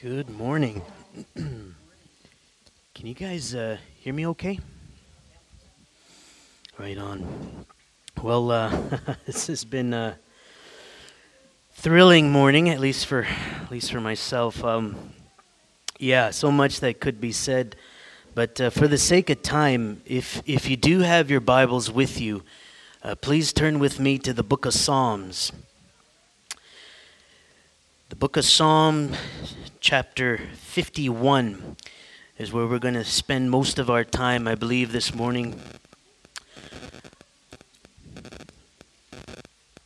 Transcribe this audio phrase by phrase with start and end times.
[0.00, 0.80] Good morning.
[1.34, 1.74] Can
[3.02, 4.60] you guys uh, hear me okay?
[6.78, 7.66] Right on.
[8.22, 8.70] Well, uh,
[9.26, 10.16] this has been a
[11.72, 14.62] thrilling morning, at least for at least for myself.
[14.62, 15.14] Um,
[15.98, 17.74] yeah, so much that could be said,
[18.36, 22.20] but uh, for the sake of time, if if you do have your Bibles with
[22.20, 22.44] you,
[23.02, 25.50] uh, please turn with me to the Book of Psalms.
[28.18, 29.12] Book of Psalm,
[29.78, 31.76] chapter 51
[32.36, 35.60] is where we're going to spend most of our time, I believe, this morning.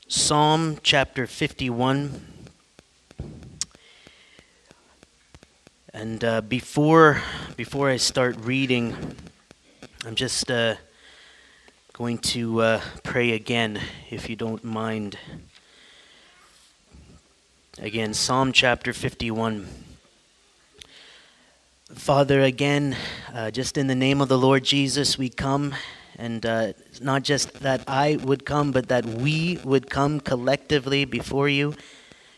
[0.08, 2.24] Psalm chapter 51.
[5.92, 7.20] And uh, before,
[7.58, 8.96] before I start reading,
[10.06, 10.76] I'm just uh,
[11.92, 13.78] going to uh, pray again,
[14.08, 15.18] if you don't mind.
[17.80, 19.66] Again, Psalm chapter 51.
[21.94, 22.94] Father, again,
[23.32, 25.74] uh, just in the name of the Lord Jesus, we come.
[26.18, 31.48] And uh, not just that I would come, but that we would come collectively before
[31.48, 31.74] you,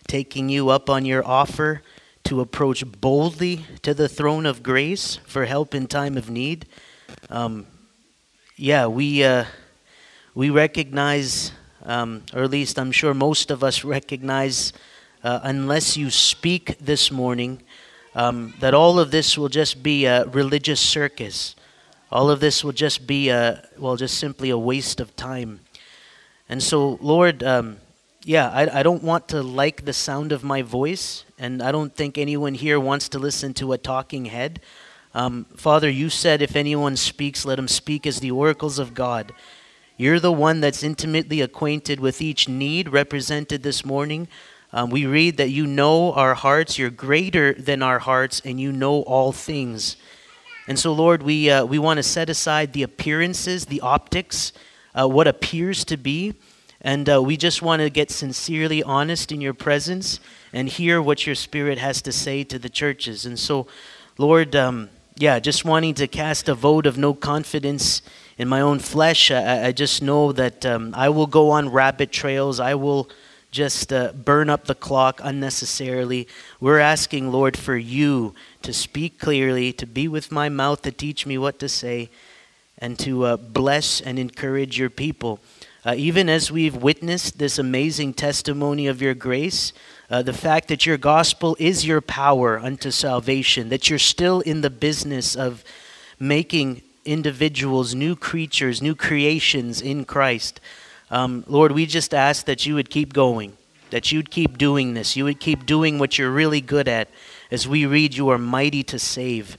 [0.07, 1.83] taking you up on your offer
[2.25, 6.65] to approach boldly to the throne of grace for help in time of need.
[7.29, 7.67] Um,
[8.55, 9.47] yeah, we, uh,
[10.33, 11.51] we recognize,
[11.83, 14.73] um, or at least I'm sure most of us recognize,
[15.25, 17.63] uh, unless you speak this morning,
[18.15, 21.57] um, that all of this will just be a religious circus.
[22.13, 25.61] All of this will just be a, well, just simply a waste of time.
[26.49, 27.79] And so, Lord, um,
[28.23, 31.95] yeah, I, I don't want to like the sound of my voice, and I don't
[31.95, 34.61] think anyone here wants to listen to a talking head.
[35.15, 39.33] Um, Father, you said if anyone speaks, let him speak as the oracles of God.
[39.97, 44.29] You're the one that's intimately acquainted with each need represented this morning.
[44.75, 48.73] Um, we read that you know our hearts, you're greater than our hearts, and you
[48.73, 49.97] know all things.
[50.67, 54.53] And so, Lord, we, uh, we want to set aside the appearances, the optics,
[54.93, 56.35] uh, what appears to be,
[56.81, 60.19] and uh, we just want to get sincerely honest in your presence
[60.53, 63.25] and hear what your Spirit has to say to the churches.
[63.25, 63.69] And so,
[64.19, 68.03] Lord, um, yeah, just wanting to cast a vote of no confidence
[68.39, 69.31] in my own flesh.
[69.31, 72.59] I, I just know that um, I will go on rabbit trails.
[72.59, 73.09] I will
[73.55, 76.27] just uh, burn up the clock unnecessarily.
[76.59, 81.25] We're asking, Lord, for you to speak clearly, to be with my mouth, to teach
[81.25, 82.11] me what to say,
[82.79, 85.39] and to uh, bless and encourage your people.
[85.87, 89.73] Uh, even as we've witnessed this amazing testimony of your grace,
[90.11, 94.63] uh, the fact that your gospel is your power unto salvation, that you're still in
[94.63, 95.63] the business of
[96.19, 100.61] making individuals new creatures, new creations in Christ.
[101.15, 103.57] Um, Lord, we just ask that you would keep going,
[103.91, 107.09] that you'd keep doing this, you would keep doing what you're really good at.
[107.53, 109.57] As we read, you are mighty to save.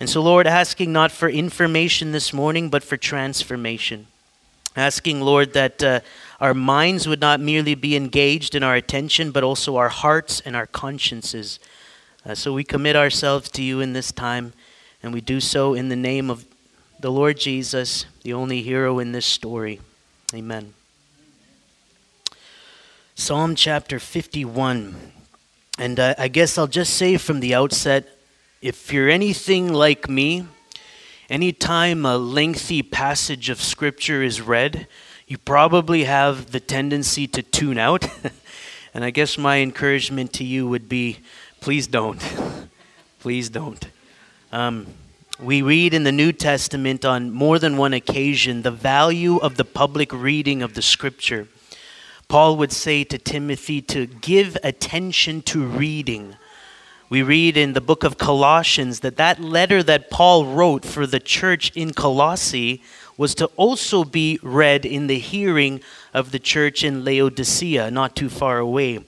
[0.00, 4.08] And so, Lord, asking not for information this morning, but for transformation.
[4.74, 6.00] Asking, Lord, that uh,
[6.40, 10.56] our minds would not merely be engaged in our attention, but also our hearts and
[10.56, 11.60] our consciences.
[12.26, 14.52] Uh, so we commit ourselves to you in this time,
[15.04, 16.44] and we do so in the name of
[16.98, 19.78] the Lord Jesus, the only hero in this story.
[20.34, 20.74] Amen.
[23.14, 24.96] Psalm chapter 51.
[25.78, 28.08] And uh, I guess I'll just say from the outset
[28.60, 30.48] if you're anything like me,
[31.30, 34.88] anytime a lengthy passage of scripture is read,
[35.28, 38.04] you probably have the tendency to tune out.
[38.94, 41.18] and I guess my encouragement to you would be
[41.60, 42.20] please don't.
[43.20, 43.86] please don't.
[44.50, 44.88] Um,
[45.40, 49.64] we read in the New Testament on more than one occasion the value of the
[49.64, 51.48] public reading of the scripture.
[52.28, 56.36] Paul would say to Timothy to give attention to reading.
[57.08, 61.20] We read in the book of Colossians that that letter that Paul wrote for the
[61.20, 62.82] church in Colossae
[63.16, 65.80] was to also be read in the hearing
[66.12, 69.00] of the church in Laodicea, not too far away.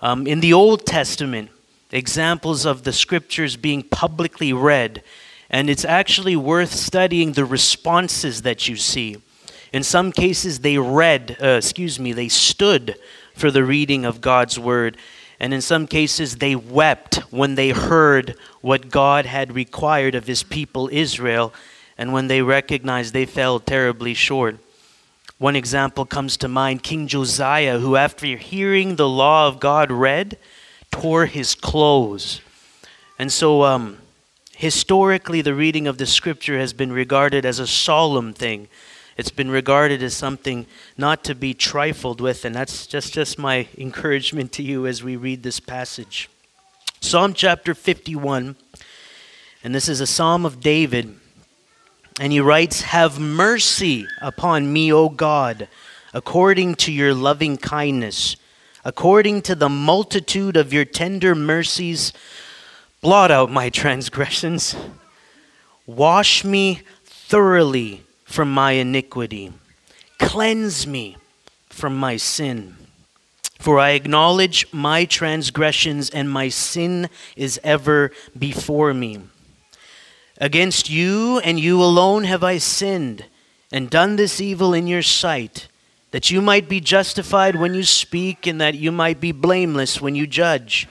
[0.00, 1.50] Um, in the Old Testament,
[1.92, 5.02] examples of the scriptures being publicly read
[5.54, 9.18] and it's actually worth studying the responses that you see.
[9.72, 12.96] In some cases, they read, uh, excuse me, they stood
[13.36, 14.96] for the reading of God's word.
[15.38, 20.42] And in some cases, they wept when they heard what God had required of his
[20.42, 21.54] people Israel
[21.96, 24.58] and when they recognized they fell terribly short.
[25.38, 30.36] One example comes to mind King Josiah, who, after hearing the law of God read,
[30.90, 32.40] tore his clothes.
[33.20, 33.98] And so, um,
[34.56, 38.68] Historically, the reading of the scripture has been regarded as a solemn thing.
[39.16, 40.66] It's been regarded as something
[40.96, 45.16] not to be trifled with, and that's just, just my encouragement to you as we
[45.16, 46.28] read this passage.
[47.00, 48.56] Psalm chapter 51,
[49.62, 51.14] and this is a psalm of David.
[52.20, 55.68] And he writes, Have mercy upon me, O God,
[56.12, 58.36] according to your loving kindness,
[58.84, 62.12] according to the multitude of your tender mercies.
[63.04, 64.74] Blot out my transgressions.
[65.84, 69.52] Wash me thoroughly from my iniquity.
[70.18, 71.18] Cleanse me
[71.68, 72.76] from my sin.
[73.58, 79.20] For I acknowledge my transgressions, and my sin is ever before me.
[80.40, 83.26] Against you and you alone have I sinned,
[83.70, 85.68] and done this evil in your sight,
[86.10, 90.14] that you might be justified when you speak, and that you might be blameless when
[90.14, 90.88] you judge.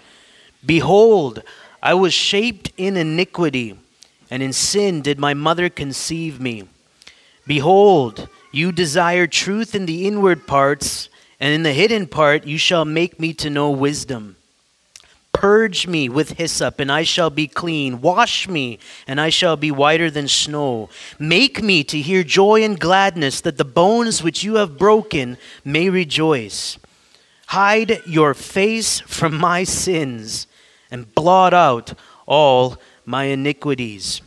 [0.64, 1.42] Behold,
[1.84, 3.78] I was shaped in iniquity,
[4.32, 6.64] and in sin did my mother conceive me.
[7.46, 11.10] Behold, you desire truth in the inward parts,
[11.42, 14.38] and in the hidden part you shall make me to know wisdom.
[15.34, 18.00] Purge me with hyssop, and I shall be clean.
[18.00, 20.88] Wash me, and I shall be whiter than snow.
[21.20, 25.90] Make me to hear joy and gladness, that the bones which you have broken may
[25.90, 26.78] rejoice.
[27.48, 30.48] Hide your face from my sins,
[30.94, 31.96] and blot out
[32.28, 34.22] all my iniquities.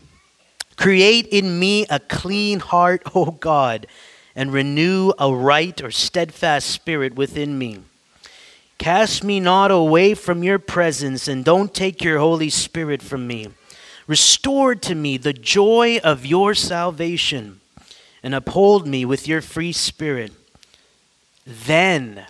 [0.76, 3.86] Create in me a clean heart, O God,
[4.34, 7.78] and renew a right or steadfast spirit within me.
[8.78, 13.48] Cast me not away from your presence, and don't take your Holy Spirit from me.
[14.06, 17.60] Restore to me the joy of your salvation,
[18.22, 20.32] and uphold me with your free spirit.
[21.46, 22.26] Then,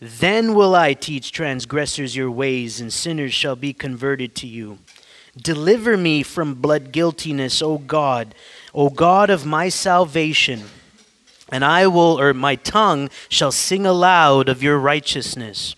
[0.00, 4.78] then will I teach transgressors your ways, and sinners shall be converted to you.
[5.36, 8.34] Deliver me from blood guiltiness, O God,
[8.74, 10.64] O God of my salvation
[11.50, 15.76] and I will, or my tongue shall sing aloud of your righteousness.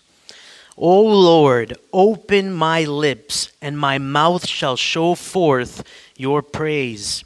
[0.77, 5.83] O Lord, open my lips, and my mouth shall show forth
[6.15, 7.23] your praise.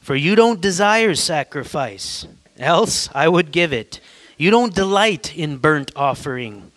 [0.00, 2.26] For you don't desire sacrifice,
[2.58, 4.00] else I would give it.
[4.38, 6.70] You don't delight in burnt offering.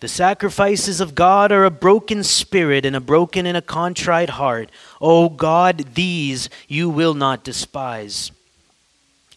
[0.00, 4.70] The sacrifices of God are a broken spirit and a broken and a contrite heart.
[4.98, 8.32] O God, these you will not despise.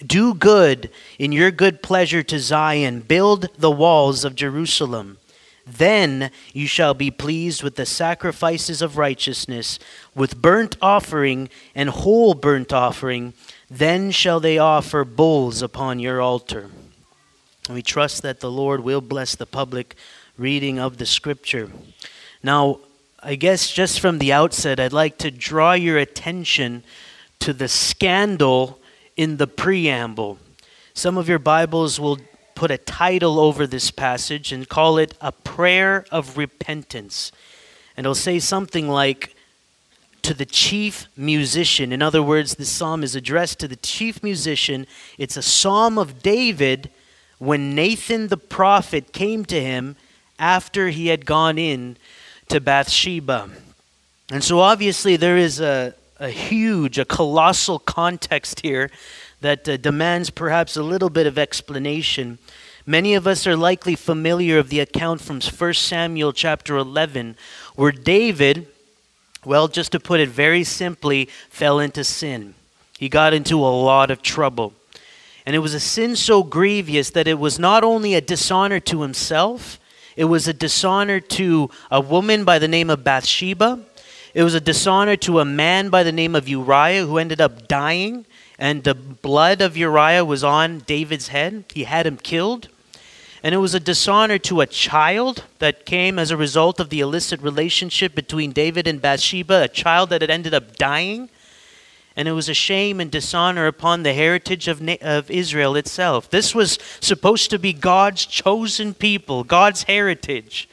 [0.05, 5.17] Do good in your good pleasure to Zion, build the walls of Jerusalem.
[5.67, 9.79] Then you shall be pleased with the sacrifices of righteousness,
[10.15, 13.33] with burnt offering and whole burnt offering.
[13.69, 16.69] Then shall they offer bulls upon your altar.
[17.69, 19.95] We trust that the Lord will bless the public
[20.37, 21.71] reading of the scripture.
[22.43, 22.79] Now,
[23.21, 26.83] I guess just from the outset, I'd like to draw your attention
[27.39, 28.79] to the scandal
[29.15, 30.39] in the preamble.
[30.93, 32.17] Some of your Bibles will
[32.53, 37.31] put a title over this passage and call it a prayer of repentance.
[37.95, 39.35] And it'll say something like,
[40.23, 41.91] to the chief musician.
[41.91, 44.87] In other words, this psalm is addressed to the chief musician.
[45.17, 46.89] It's a psalm of David
[47.39, 49.95] when Nathan the prophet came to him
[50.39, 51.97] after he had gone in
[52.49, 53.49] to Bathsheba.
[54.31, 58.89] And so obviously there is a, a huge, a colossal context here
[59.41, 62.39] that uh, demands perhaps a little bit of explanation.
[62.85, 67.35] Many of us are likely familiar of the account from 1 Samuel chapter 11
[67.75, 68.67] where David,
[69.45, 72.55] well, just to put it very simply, fell into sin.
[72.97, 74.73] He got into a lot of trouble.
[75.45, 79.01] And it was a sin so grievous that it was not only a dishonor to
[79.01, 79.79] himself,
[80.15, 83.83] it was a dishonor to a woman by the name of Bathsheba,
[84.33, 87.67] it was a dishonor to a man by the name of Uriah who ended up
[87.67, 88.25] dying,
[88.57, 91.65] and the blood of Uriah was on David's head.
[91.73, 92.69] He had him killed.
[93.43, 97.01] And it was a dishonor to a child that came as a result of the
[97.01, 101.29] illicit relationship between David and Bathsheba, a child that had ended up dying.
[102.15, 106.29] And it was a shame and dishonor upon the heritage of, of Israel itself.
[106.29, 110.69] This was supposed to be God's chosen people, God's heritage.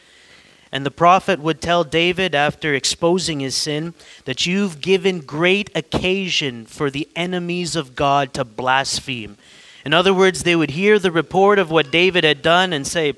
[0.72, 3.94] And the prophet would tell David, after exposing his sin,
[4.24, 9.36] that you've given great occasion for the enemies of God to blaspheme.
[9.84, 13.12] In other words, they would hear the report of what David had done and say,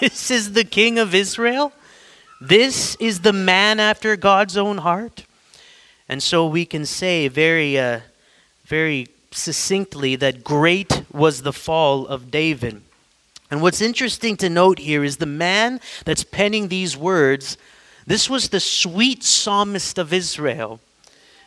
[0.00, 1.72] This is the king of Israel?
[2.40, 5.25] This is the man after God's own heart?
[6.08, 8.00] And so we can say very, uh,
[8.64, 12.82] very succinctly that great was the fall of David.
[13.50, 17.56] And what's interesting to note here is the man that's penning these words,
[18.06, 20.80] this was the sweet psalmist of Israel.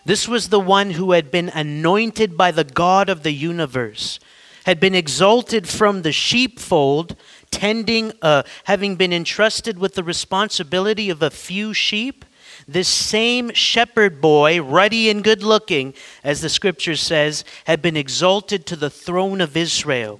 [0.05, 4.19] This was the one who had been anointed by the God of the universe,
[4.65, 7.15] had been exalted from the sheepfold
[7.51, 12.25] tending, uh, having been entrusted with the responsibility of a few sheep,
[12.73, 18.65] this same shepherd boy, ruddy and good looking, as the scripture says, had been exalted
[18.67, 20.19] to the throne of Israel.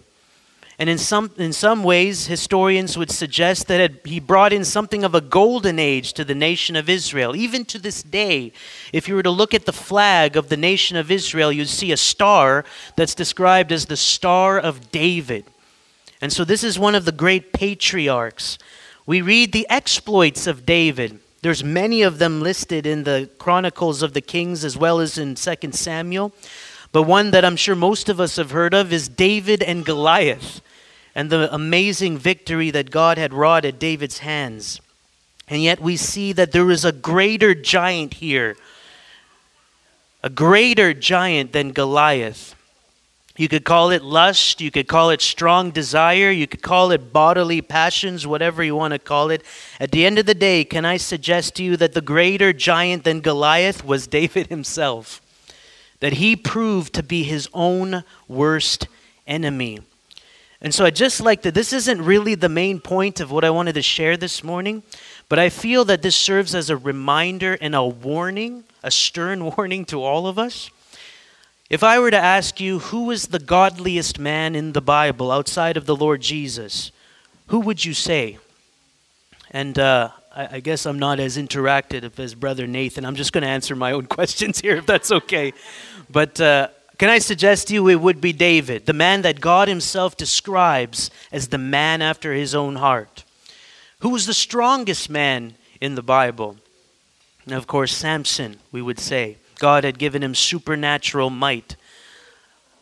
[0.80, 5.14] And in some, in some ways, historians would suggest that he brought in something of
[5.14, 7.36] a golden age to the nation of Israel.
[7.36, 8.54] Even to this day,
[8.94, 11.92] if you were to look at the flag of the nation of Israel, you'd see
[11.92, 12.64] a star
[12.96, 15.44] that's described as the Star of David.
[16.22, 18.58] And so, this is one of the great patriarchs.
[19.06, 21.20] We read the exploits of David.
[21.42, 25.36] There's many of them listed in the Chronicles of the Kings as well as in
[25.36, 26.34] 2 Samuel.
[26.92, 30.62] But one that I'm sure most of us have heard of is David and Goliath
[31.16, 34.82] and the amazing victory that God had wrought at David's hands.
[35.48, 38.58] And yet we see that there is a greater giant here,
[40.24, 42.56] a greater giant than Goliath.
[43.38, 47.14] You could call it lust, you could call it strong desire, you could call it
[47.14, 49.44] bodily passions, whatever you want to call it.
[49.80, 53.04] At the end of the day, can I suggest to you that the greater giant
[53.06, 55.22] than Goliath was David himself?
[56.00, 58.88] That he proved to be his own worst
[59.28, 59.80] enemy.
[60.62, 61.54] And so I just like that.
[61.54, 64.84] This isn't really the main point of what I wanted to share this morning,
[65.30, 69.86] but I feel that this serves as a reminder and a warning, a stern warning
[69.86, 70.70] to all of us.
[71.70, 75.78] If I were to ask you who is the godliest man in the Bible outside
[75.78, 76.92] of the Lord Jesus,
[77.48, 78.40] who would you say?
[79.52, 83.06] And uh, I, I, guess I'm not as interactive as Brother Nathan.
[83.06, 85.54] I'm just going to answer my own questions here, if that's okay.
[86.10, 89.68] But uh, can I suggest to you it would be David, the man that God
[89.68, 93.24] himself describes as the man after his own heart?
[94.00, 96.58] Who was the strongest man in the Bible?
[97.46, 99.38] And of course, Samson, we would say.
[99.60, 101.76] God had given him supernatural might.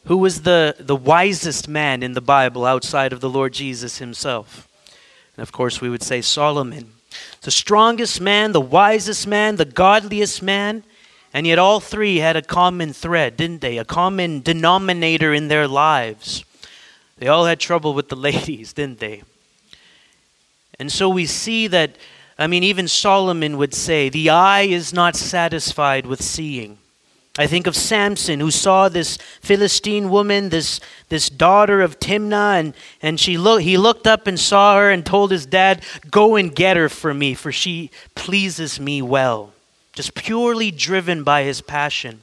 [0.06, 4.68] Who was the, the wisest man in the Bible outside of the Lord Jesus himself?
[5.36, 6.94] And of course, we would say Solomon.
[7.42, 10.84] The strongest man, the wisest man, the godliest man.
[11.34, 13.78] And yet, all three had a common thread, didn't they?
[13.78, 16.46] A common denominator in their lives.
[17.18, 19.24] They all had trouble with the ladies, didn't they?
[20.80, 21.96] And so we see that,
[22.40, 26.78] I mean, even Solomon would say, the eye is not satisfied with seeing.
[27.40, 30.80] I think of Samson, who saw this Philistine woman, this,
[31.10, 35.06] this daughter of Timnah, and, and she lo- he looked up and saw her and
[35.06, 39.54] told his dad, Go and get her for me, for she pleases me well
[39.98, 42.22] just purely driven by his passion.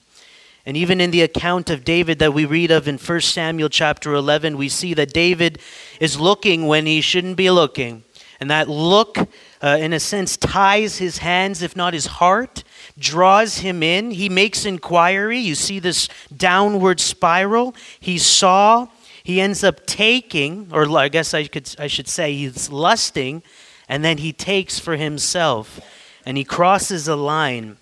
[0.65, 4.15] And even in the account of David that we read of in 1 Samuel chapter
[4.15, 5.59] 11, we see that David
[5.99, 8.05] is looking when he shouldn't be looking.
[8.39, 9.29] And that look,
[9.63, 12.65] uh, in a sense, ties his hands, if not his heart,
[12.99, 14.11] draws him in.
[14.11, 15.39] He makes inquiry.
[15.39, 17.75] You see this downward spiral.
[17.99, 18.89] He saw,
[19.23, 23.43] he ends up taking, or I guess I, could, I should say, he's lusting,
[23.89, 25.81] and then he takes for himself
[26.27, 27.77] and he crosses a line.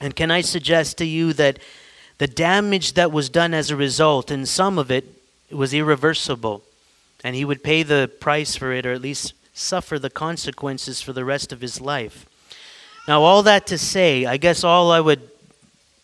[0.00, 1.58] And can I suggest to you that
[2.18, 5.04] the damage that was done as a result, and some of it
[5.50, 6.62] was irreversible,
[7.24, 11.12] and he would pay the price for it, or at least suffer the consequences for
[11.12, 12.26] the rest of his life.
[13.06, 15.28] Now, all that to say, I guess all I would,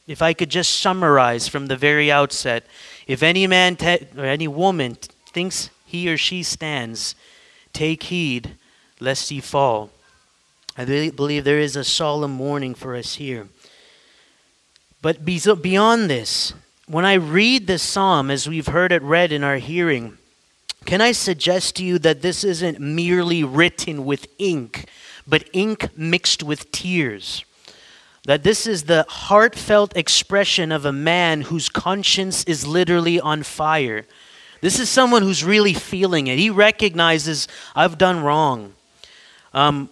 [0.06, 2.66] if I could just summarize from the very outset,
[3.06, 4.96] if any man te- or any woman
[5.32, 7.14] thinks he or she stands,
[7.72, 8.52] take heed
[9.00, 9.90] lest he fall.
[10.76, 13.48] I really believe there is a solemn warning for us here.
[15.00, 16.52] But beyond this,
[16.86, 20.18] when I read this psalm, as we've heard it read in our hearing,
[20.86, 24.88] can I suggest to you that this isn't merely written with ink,
[25.26, 27.44] but ink mixed with tears?
[28.24, 34.06] That this is the heartfelt expression of a man whose conscience is literally on fire.
[34.60, 36.38] This is someone who's really feeling it.
[36.38, 38.72] He recognizes, I've done wrong.
[39.52, 39.90] Um,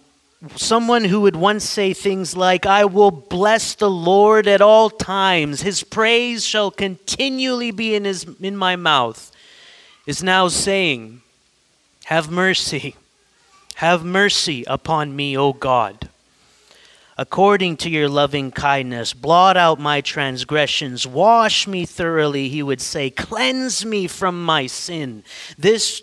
[0.55, 5.61] someone who would once say things like, I will bless the Lord at all times,
[5.61, 9.31] his praise shall continually be in, his, in my mouth,
[10.05, 11.21] is now saying,
[12.05, 12.95] Have mercy,
[13.75, 16.09] have mercy upon me, O God.
[17.17, 23.09] According to your loving kindness, blot out my transgressions, wash me thoroughly, he would say,
[23.09, 25.23] cleanse me from my sin.
[25.57, 26.01] This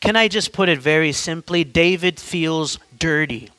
[0.00, 1.62] can I just put it very simply?
[1.62, 3.50] David feels dirty.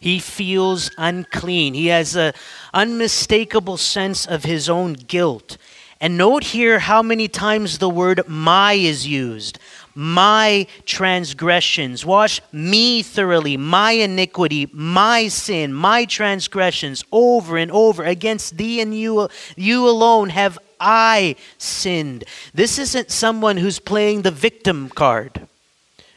[0.00, 1.74] He feels unclean.
[1.74, 2.32] He has an
[2.74, 5.56] unmistakable sense of his own guilt.
[6.02, 9.60] And note here how many times the word my is used.
[9.94, 12.04] My transgressions.
[12.04, 13.56] Wash me thoroughly.
[13.56, 18.02] My iniquity, my sin, my transgressions over and over.
[18.02, 22.24] Against thee and you, you alone have I sinned.
[22.52, 25.46] This isn't someone who's playing the victim card.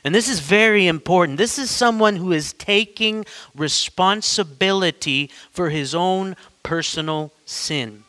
[0.04, 1.38] And this is very important.
[1.38, 3.24] This is someone who is taking
[3.54, 8.05] responsibility for his own personal sin.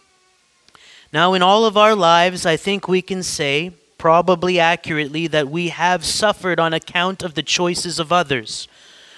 [1.16, 5.70] Now, in all of our lives, I think we can say, probably accurately, that we
[5.70, 8.68] have suffered on account of the choices of others.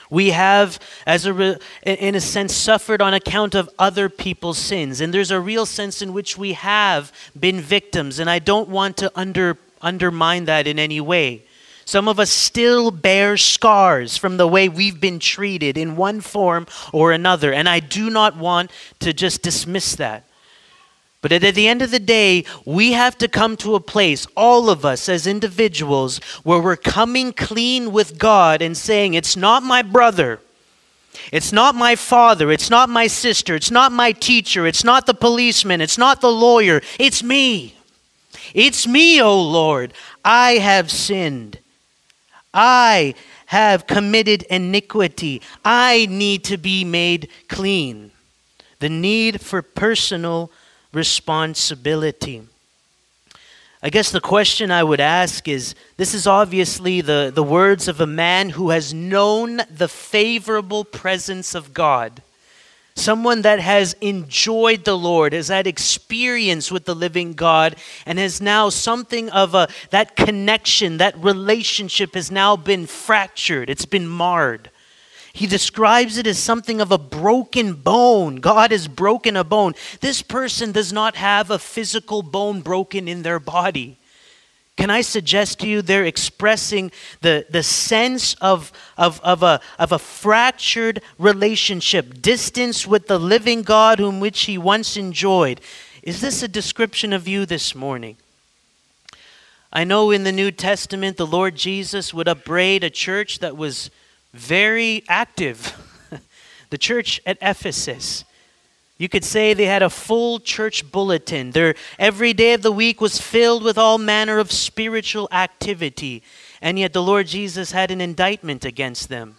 [0.08, 0.78] We have,
[1.08, 5.00] as a re- in a sense, suffered on account of other people's sins.
[5.00, 8.20] And there's a real sense in which we have been victims.
[8.20, 11.42] And I don't want to under, undermine that in any way.
[11.84, 16.68] Some of us still bear scars from the way we've been treated in one form
[16.92, 17.52] or another.
[17.52, 20.27] And I do not want to just dismiss that.
[21.20, 24.70] But at the end of the day, we have to come to a place, all
[24.70, 29.82] of us as individuals, where we're coming clean with God and saying, It's not my
[29.82, 30.40] brother.
[31.32, 32.52] It's not my father.
[32.52, 33.56] It's not my sister.
[33.56, 34.66] It's not my teacher.
[34.66, 35.80] It's not the policeman.
[35.80, 36.80] It's not the lawyer.
[37.00, 37.74] It's me.
[38.54, 39.92] It's me, O oh Lord.
[40.24, 41.58] I have sinned.
[42.54, 43.14] I
[43.46, 45.42] have committed iniquity.
[45.64, 48.12] I need to be made clean.
[48.78, 50.50] The need for personal
[50.92, 52.42] responsibility.
[53.82, 58.00] I guess the question I would ask is this is obviously the, the words of
[58.00, 62.22] a man who has known the favorable presence of God
[62.98, 68.40] someone that has enjoyed the Lord, has had experience with the living God, and has
[68.40, 74.70] now something of a that connection, that relationship has now been fractured, it's been marred.
[75.32, 78.36] He describes it as something of a broken bone.
[78.36, 79.74] God has broken a bone.
[80.00, 83.98] This person does not have a physical bone broken in their body.
[84.78, 89.90] Can I suggest to you they're expressing the, the sense of, of, of, a, of
[89.90, 95.60] a fractured relationship, distance with the living God whom which he once enjoyed.
[96.04, 98.18] Is this a description of you this morning?
[99.72, 103.90] I know in the New Testament the Lord Jesus would upbraid a church that was
[104.32, 105.76] very active,
[106.70, 108.24] the church at Ephesus.
[108.98, 111.52] You could say they had a full church bulletin.
[111.52, 116.22] Their every day of the week was filled with all manner of spiritual activity.
[116.60, 119.36] And yet the Lord Jesus had an indictment against them.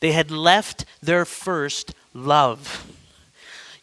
[0.00, 2.86] They had left their first love.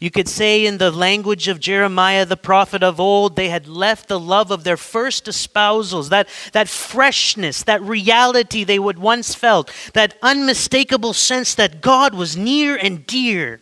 [0.06, 4.08] You could say, in the language of Jeremiah, the prophet of old, they had left
[4.08, 9.72] the love of their first espousals, that, that freshness, that reality they would once felt,
[9.94, 13.62] that unmistakable sense that God was near and dear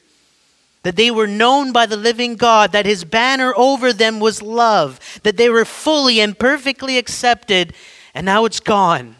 [0.81, 4.99] that they were known by the living God, that his banner over them was love,
[5.23, 7.73] that they were fully and perfectly accepted,
[8.13, 9.15] and now it's gone.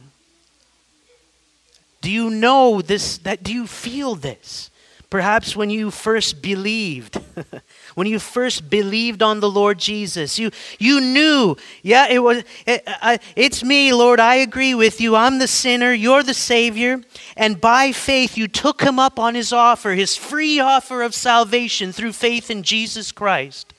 [2.01, 3.17] Do you know this?
[3.19, 4.71] That do you feel this?
[5.13, 7.21] Perhaps when you first believed,
[7.93, 10.49] when you first believed on the Lord Jesus, you,
[10.79, 15.15] you knew, yeah, it was, it, I, it's me, Lord, I agree with you.
[15.15, 16.99] I'm the sinner, you're the Savior.
[17.37, 21.91] And by faith, you took him up on his offer, his free offer of salvation
[21.91, 23.71] through faith in Jesus Christ.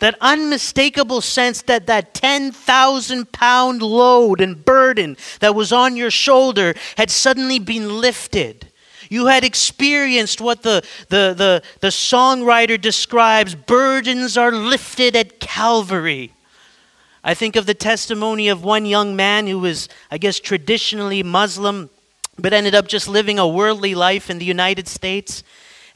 [0.00, 6.74] That unmistakable sense that that 10,000 pound load and burden that was on your shoulder
[6.98, 8.68] had suddenly been lifted
[9.14, 16.32] you had experienced what the, the, the, the songwriter describes burdens are lifted at Calvary.
[17.22, 21.88] I think of the testimony of one young man who was, I guess, traditionally Muslim,
[22.36, 25.44] but ended up just living a worldly life in the United States.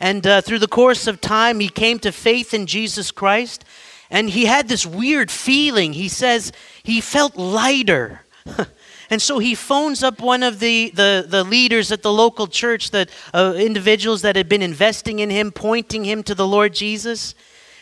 [0.01, 3.65] And uh, through the course of time, he came to faith in Jesus Christ.
[4.11, 5.93] And he had this weird feeling.
[5.93, 6.53] He says
[6.83, 8.23] he felt lighter.
[9.11, 12.91] And so he phones up one of the, the, the leaders at the local church,
[12.91, 17.35] that uh, individuals that had been investing in him, pointing him to the Lord Jesus.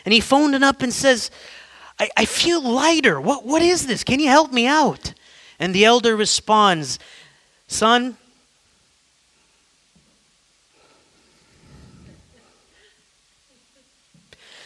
[0.05, 1.29] And he phoned him up and says,
[1.99, 3.19] I, I feel lighter.
[3.19, 4.05] What, what is this?
[4.05, 5.13] Can you help me out?
[5.59, 6.97] And the elder responds,
[7.67, 8.15] Son,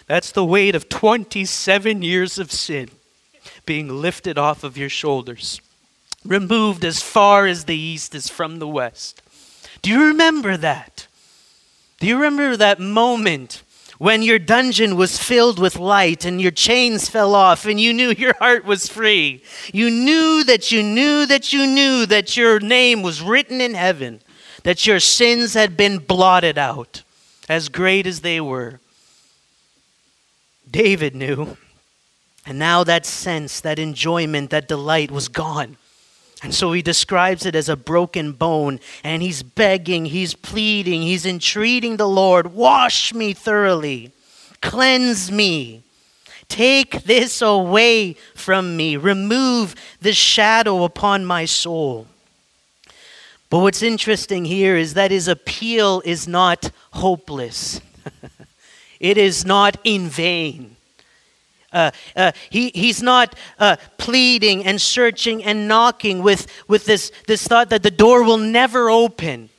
[0.05, 2.91] that's the weight of 27 years of sin
[3.65, 5.59] being lifted off of your shoulders
[6.25, 9.21] removed as far as the east is from the west.
[9.81, 11.07] Do you remember that?
[11.99, 13.63] Do you remember that moment
[13.97, 18.09] when your dungeon was filled with light and your chains fell off and you knew
[18.11, 19.43] your heart was free?
[19.73, 24.21] You knew that you knew that you knew that your name was written in heaven,
[24.63, 27.03] that your sins had been blotted out,
[27.49, 28.79] as great as they were.
[30.69, 31.57] David knew.
[32.45, 35.77] And now that sense, that enjoyment, that delight was gone.
[36.43, 41.25] And so he describes it as a broken bone, and he's begging, he's pleading, he's
[41.25, 44.11] entreating the Lord, wash me thoroughly,
[44.59, 45.83] cleanse me,
[46.47, 52.07] take this away from me, remove the shadow upon my soul.
[53.51, 57.81] But what's interesting here is that his appeal is not hopeless,
[58.99, 60.75] it is not in vain.
[61.71, 67.47] Uh, uh, he, he's not uh, pleading and searching and knocking with, with this, this
[67.47, 69.49] thought that the door will never open.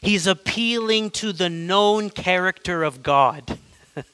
[0.00, 3.58] He's appealing to the known character of God.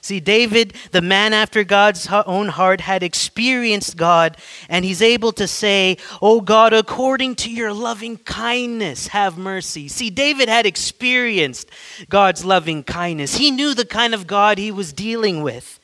[0.00, 5.46] See, David, the man after God's own heart, had experienced God, and he's able to
[5.46, 9.86] say, Oh God, according to your loving kindness, have mercy.
[9.88, 11.68] See, David had experienced
[12.08, 13.36] God's loving kindness.
[13.36, 15.77] He knew the kind of God he was dealing with.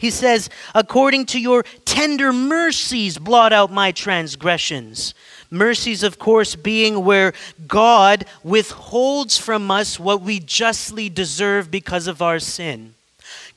[0.00, 5.12] He says, According to your tender mercies, blot out my transgressions.
[5.50, 7.34] Mercies, of course, being where
[7.68, 12.94] God withholds from us what we justly deserve because of our sin.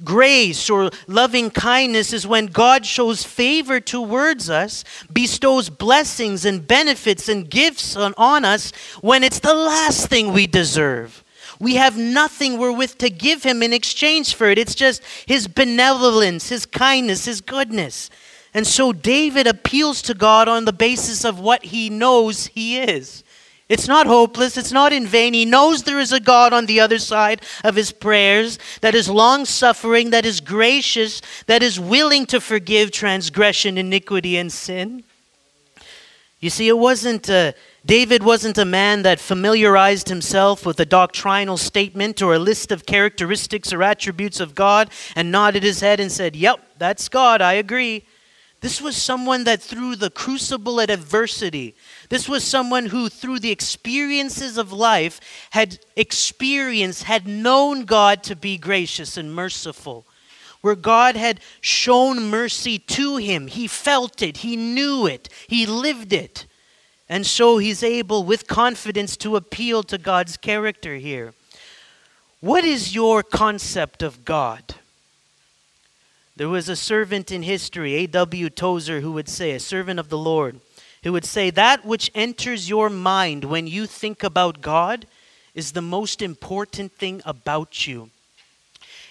[0.03, 7.29] Grace or loving kindness is when God shows favor towards us, bestows blessings and benefits
[7.29, 11.23] and gifts on, on us when it's the last thing we deserve.
[11.60, 14.58] We have nothing wherewith to give Him in exchange for it.
[14.58, 18.10] It's just His benevolence, His kindness, His goodness.
[18.54, 23.24] And so David appeals to God on the basis of what he knows He is.
[23.70, 24.58] It's not hopeless.
[24.58, 25.34] It's not in vain.
[25.34, 29.10] He knows there is a God on the other side of his prayers that is
[29.10, 35.04] long suffering, that is gracious, that is willing to forgive transgression, iniquity, and sin.
[36.39, 37.30] You see, it wasn't.
[37.30, 37.54] Uh,
[37.86, 42.86] David wasn't a man that familiarized himself with a doctrinal statement or a list of
[42.86, 47.54] characteristics or attributes of God and nodded his head and said, Yep, that's God, I
[47.54, 48.06] agree.
[48.62, 51.76] This was someone that through the crucible at adversity,
[52.08, 55.19] this was someone who, through the experiences of life,
[55.50, 60.06] had experienced, had known God to be gracious and merciful.
[60.62, 63.48] Where God had shown mercy to him.
[63.48, 66.46] He felt it, he knew it, he lived it.
[67.13, 71.36] And so he's able, with confidence, to appeal to God's character here.
[72.41, 74.73] What is your concept of God?
[76.36, 78.49] There was a servant in history, A.W.
[78.49, 80.60] Tozer, who would say, a servant of the Lord
[81.04, 85.06] who would say, That which enters your mind when you think about God
[85.54, 88.10] is the most important thing about you.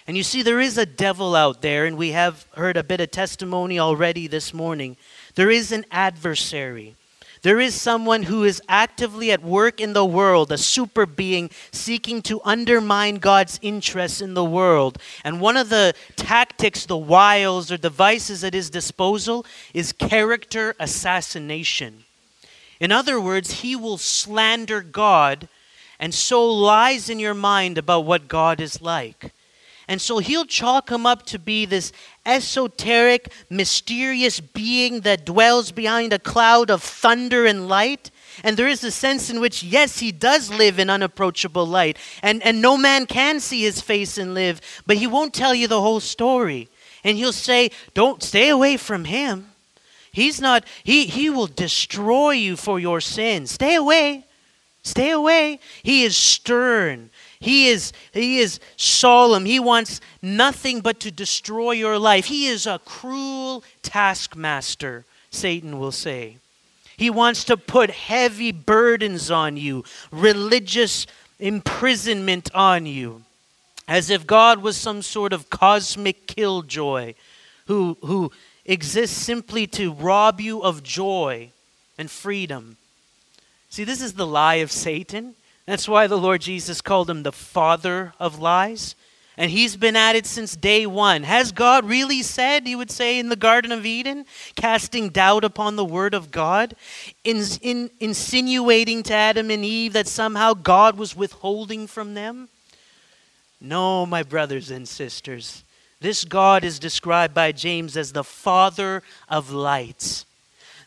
[0.07, 2.99] And you see, there is a devil out there, and we have heard a bit
[2.99, 4.97] of testimony already this morning.
[5.35, 6.97] There is an adversary.
[7.43, 12.21] There is someone who is actively at work in the world, a super being seeking
[12.23, 14.97] to undermine God's interests in the world.
[15.25, 22.05] And one of the tactics, the wiles, or devices at his disposal is character assassination.
[22.79, 25.49] In other words, he will slander God
[25.99, 29.33] and sow lies in your mind about what God is like.
[29.87, 31.91] And so he'll chalk him up to be this
[32.25, 38.09] esoteric, mysterious being that dwells behind a cloud of thunder and light.
[38.43, 41.97] And there is a sense in which, yes, he does live in unapproachable light.
[42.21, 45.67] And, and no man can see his face and live, but he won't tell you
[45.67, 46.69] the whole story.
[47.03, 49.49] And he'll say, Don't stay away from him.
[50.13, 53.51] He's not, he, he will destroy you for your sins.
[53.51, 54.25] Stay away.
[54.83, 55.59] Stay away.
[55.81, 57.09] He is stern.
[57.43, 59.43] He is, he is solemn.
[59.43, 62.25] He wants nothing but to destroy your life.
[62.25, 66.37] He is a cruel taskmaster, Satan will say.
[66.95, 71.05] He wants to put heavy burdens on you, religious
[71.37, 73.23] imprisonment on you,
[73.89, 77.13] as if God was some sort of cosmic killjoy
[77.67, 78.31] who, who
[78.63, 81.49] exists simply to rob you of joy
[81.97, 82.77] and freedom.
[83.69, 85.35] See, this is the lie of Satan.
[85.65, 88.95] That's why the Lord Jesus called him the father of lies.
[89.35, 91.23] And he's been at it since day one.
[91.23, 95.75] Has God really said, he would say in the Garden of Eden, casting doubt upon
[95.75, 96.75] the word of God,
[97.23, 102.49] in, in, insinuating to Adam and Eve that somehow God was withholding from them?
[103.59, 105.63] No, my brothers and sisters.
[105.99, 110.25] This God is described by James as the father of lights.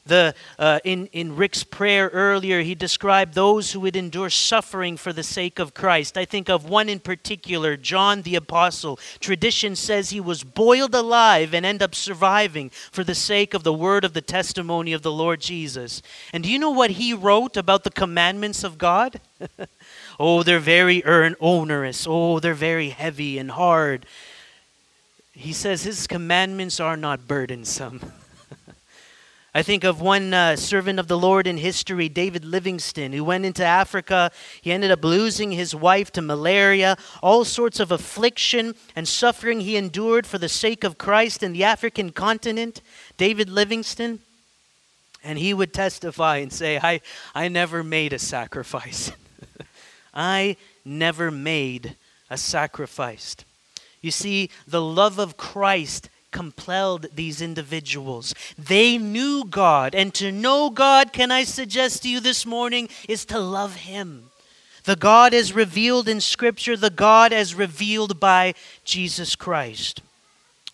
[0.06, 5.12] The, uh, in, in Rick's prayer earlier, he described those who would endure suffering for
[5.12, 6.16] the sake of Christ.
[6.16, 9.00] I think of one in particular, John the Apostle.
[9.18, 13.72] Tradition says he was boiled alive and ended up surviving for the sake of the
[13.72, 16.02] word of the testimony of the Lord Jesus.
[16.32, 19.20] And do you know what he wrote about the commandments of God?
[20.20, 22.06] oh, they're very onerous.
[22.08, 24.06] Oh, they're very heavy and hard.
[25.32, 28.12] He says his commandments are not burdensome.
[29.56, 33.46] I think of one uh, servant of the Lord in history, David Livingstone, who went
[33.46, 34.30] into Africa.
[34.60, 39.78] He ended up losing his wife to malaria, all sorts of affliction and suffering he
[39.78, 42.82] endured for the sake of Christ in the African continent.
[43.16, 44.18] David Livingstone.
[45.24, 47.00] And he would testify and say, I,
[47.34, 49.10] I never made a sacrifice.
[50.14, 51.96] I never made
[52.28, 53.36] a sacrifice.
[54.02, 58.34] You see, the love of Christ compelled these individuals.
[58.58, 63.24] They knew God, and to know God, can I suggest to you this morning, is
[63.26, 64.30] to love Him.
[64.84, 70.02] The God as revealed in Scripture, the God as revealed by Jesus Christ.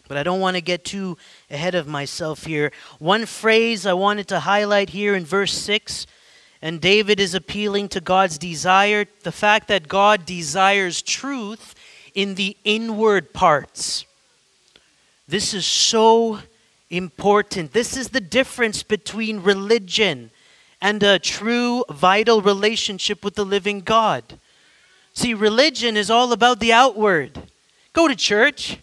[0.08, 1.16] But I don't want to get too
[1.50, 2.72] ahead of myself here.
[2.98, 6.06] One phrase I wanted to highlight here in verse 6
[6.62, 11.74] and David is appealing to God's desire, the fact that God desires truth
[12.14, 14.06] in the inward parts.
[15.28, 16.40] This is so
[16.90, 17.72] important.
[17.72, 20.30] This is the difference between religion
[20.80, 24.38] and a true, vital relationship with the living God.
[25.14, 27.40] See, religion is all about the outward.
[27.92, 28.78] Go to church.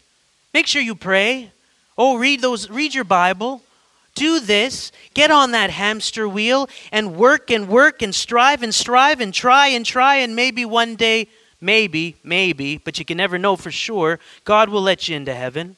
[0.54, 1.52] Make sure you pray.
[1.97, 3.62] Oh, read those read your Bible.
[4.15, 4.91] Do this.
[5.13, 9.67] Get on that hamster wheel and work and work and strive and strive and try
[9.67, 11.28] and try and maybe one day,
[11.62, 15.75] maybe, maybe, but you can never know for sure, God will let you into heaven.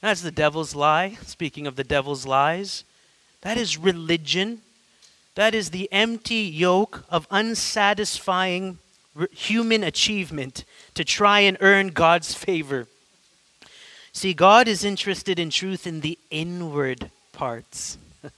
[0.00, 1.18] That's the devil's lie.
[1.26, 2.84] Speaking of the devil's lies,
[3.42, 4.62] that is religion.
[5.34, 8.78] That is the empty yoke of unsatisfying
[9.32, 12.86] human achievement to try and earn God's favor.
[14.12, 17.98] See, God is interested in truth in the inward parts.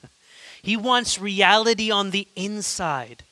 [0.63, 3.23] he wants reality on the inside.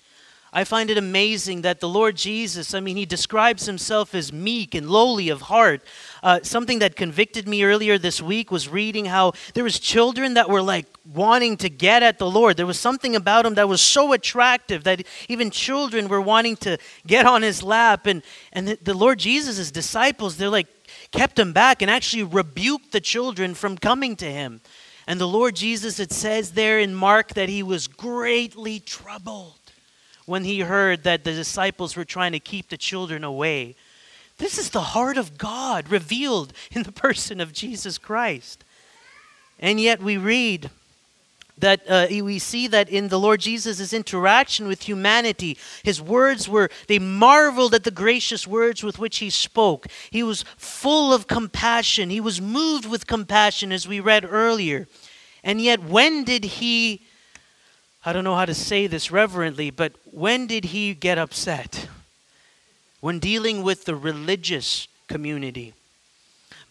[0.52, 4.74] I find it amazing that the Lord Jesus, I mean, he describes himself as meek
[4.74, 5.82] and lowly of heart.
[6.24, 10.50] Uh, something that convicted me earlier this week was reading how there was children that
[10.50, 12.56] were like wanting to get at the Lord.
[12.56, 16.78] There was something about him that was so attractive that even children were wanting to
[17.06, 18.06] get on his lap.
[18.06, 20.66] And, and the, the Lord Jesus' disciples, they're like,
[21.12, 24.60] kept him back and actually rebuked the children from coming to him.
[25.06, 29.59] And the Lord Jesus, it says there in Mark that he was greatly troubled
[30.30, 33.74] when he heard that the disciples were trying to keep the children away.
[34.38, 38.64] This is the heart of God revealed in the person of Jesus Christ.
[39.58, 40.70] And yet we read
[41.58, 46.70] that uh, we see that in the Lord Jesus' interaction with humanity, his words were,
[46.86, 49.88] they marveled at the gracious words with which he spoke.
[50.10, 52.08] He was full of compassion.
[52.08, 54.86] He was moved with compassion, as we read earlier.
[55.42, 57.02] And yet, when did he
[58.04, 61.88] I don't know how to say this reverently, but when did he get upset?
[63.00, 65.74] When dealing with the religious community.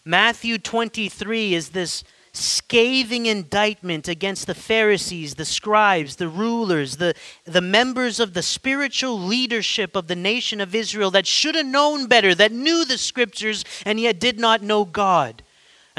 [0.04, 7.14] Matthew 23 is this scathing indictment against the Pharisees, the scribes, the rulers, the,
[7.44, 12.06] the members of the spiritual leadership of the nation of Israel that should have known
[12.06, 15.42] better, that knew the scriptures, and yet did not know God.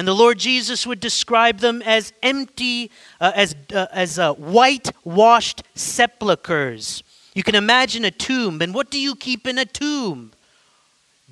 [0.01, 5.61] And the Lord Jesus would describe them as empty, uh, as, uh, as uh, whitewashed
[5.75, 7.03] sepulchres.
[7.35, 8.63] You can imagine a tomb.
[8.63, 10.31] And what do you keep in a tomb?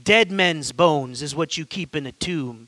[0.04, 2.68] Dead men's bones is what you keep in a tomb.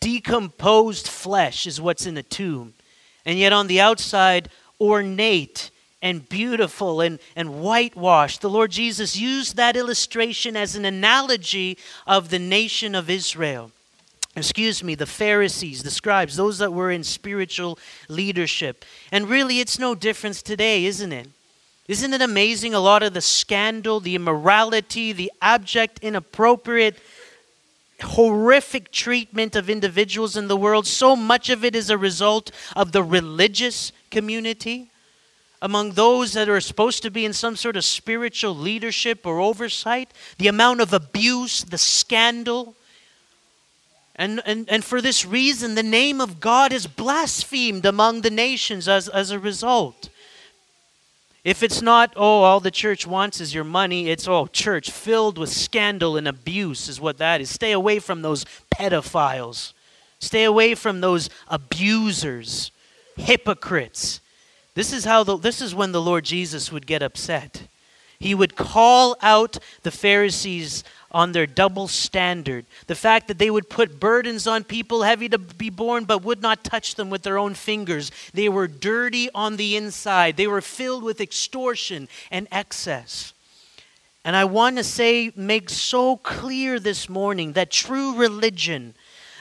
[0.00, 2.74] Decomposed flesh is what's in a tomb.
[3.24, 4.48] And yet on the outside,
[4.80, 5.70] ornate
[6.02, 8.40] and beautiful and, and whitewashed.
[8.40, 13.70] The Lord Jesus used that illustration as an analogy of the nation of Israel
[14.36, 18.84] excuse me, the Pharisees, the scribes, those that were in spiritual leadership.
[19.10, 21.28] And really, it's no difference today, isn't it?
[21.88, 22.72] Isn't it amazing?
[22.72, 26.96] A lot of the scandal, the immorality, the abject, inappropriate,
[28.02, 32.92] horrific treatment of individuals in the world, so much of it is a result of
[32.92, 34.90] the religious community.
[35.60, 40.12] Among those that are supposed to be in some sort of spiritual leadership or oversight,
[40.38, 42.76] the amount of abuse, the scandal,
[44.20, 48.86] and, and, and for this reason, the name of God is blasphemed among the nations
[48.86, 50.10] as, as a result.
[51.42, 55.38] If it's not, oh, all the church wants is your money, it's, oh, church filled
[55.38, 57.48] with scandal and abuse, is what that is.
[57.48, 59.72] Stay away from those pedophiles.
[60.18, 62.72] Stay away from those abusers,
[63.16, 64.20] hypocrites.
[64.74, 67.62] This is how the, this is when the Lord Jesus would get upset.
[68.18, 72.66] He would call out the Pharisees on their double standard.
[72.86, 76.42] The fact that they would put burdens on people heavy to be borne but would
[76.42, 78.10] not touch them with their own fingers.
[78.32, 83.32] They were dirty on the inside, they were filled with extortion and excess.
[84.24, 88.94] And I want to say, make so clear this morning that true religion,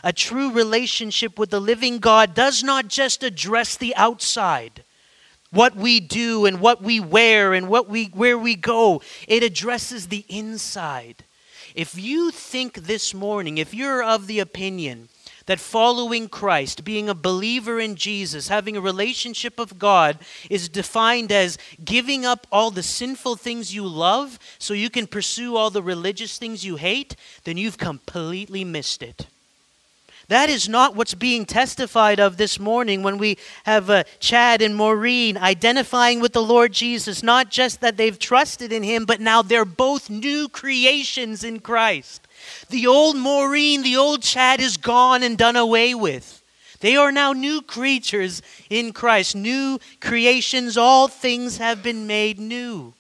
[0.06, 4.86] a true relationship with the living God, does not just address the outside
[5.52, 10.08] what we do and what we wear and what we where we go it addresses
[10.08, 11.24] the inside
[11.80, 15.08] if you think this morning, if you're of the opinion
[15.46, 21.32] that following Christ, being a believer in Jesus, having a relationship of God, is defined
[21.32, 25.82] as giving up all the sinful things you love so you can pursue all the
[25.82, 27.16] religious things you hate,
[27.46, 29.28] then you've completely missed it.
[30.30, 34.76] That is not what's being testified of this morning when we have uh, Chad and
[34.76, 37.24] Maureen identifying with the Lord Jesus.
[37.24, 42.28] Not just that they've trusted in Him, but now they're both new creations in Christ.
[42.70, 46.44] The old Maureen, the old Chad is gone and done away with.
[46.80, 50.78] They are now new creatures in Christ, new creations.
[50.78, 52.94] All things have been made new.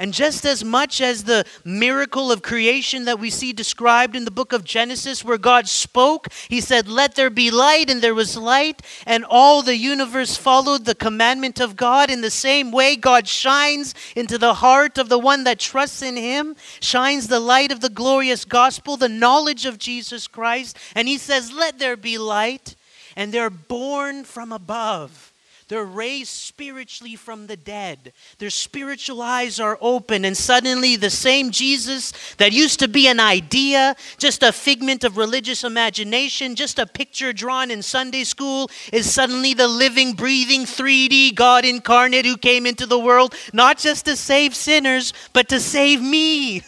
[0.00, 4.30] And just as much as the miracle of creation that we see described in the
[4.30, 8.34] book of Genesis, where God spoke, He said, Let there be light, and there was
[8.34, 12.08] light, and all the universe followed the commandment of God.
[12.08, 16.16] In the same way, God shines into the heart of the one that trusts in
[16.16, 21.18] Him, shines the light of the glorious gospel, the knowledge of Jesus Christ, and He
[21.18, 22.74] says, Let there be light,
[23.16, 25.29] and they're born from above.
[25.70, 28.12] They're raised spiritually from the dead.
[28.38, 33.20] Their spiritual eyes are open, and suddenly the same Jesus that used to be an
[33.20, 39.14] idea, just a figment of religious imagination, just a picture drawn in Sunday school, is
[39.14, 44.16] suddenly the living, breathing 3D God incarnate who came into the world, not just to
[44.16, 46.62] save sinners, but to save me.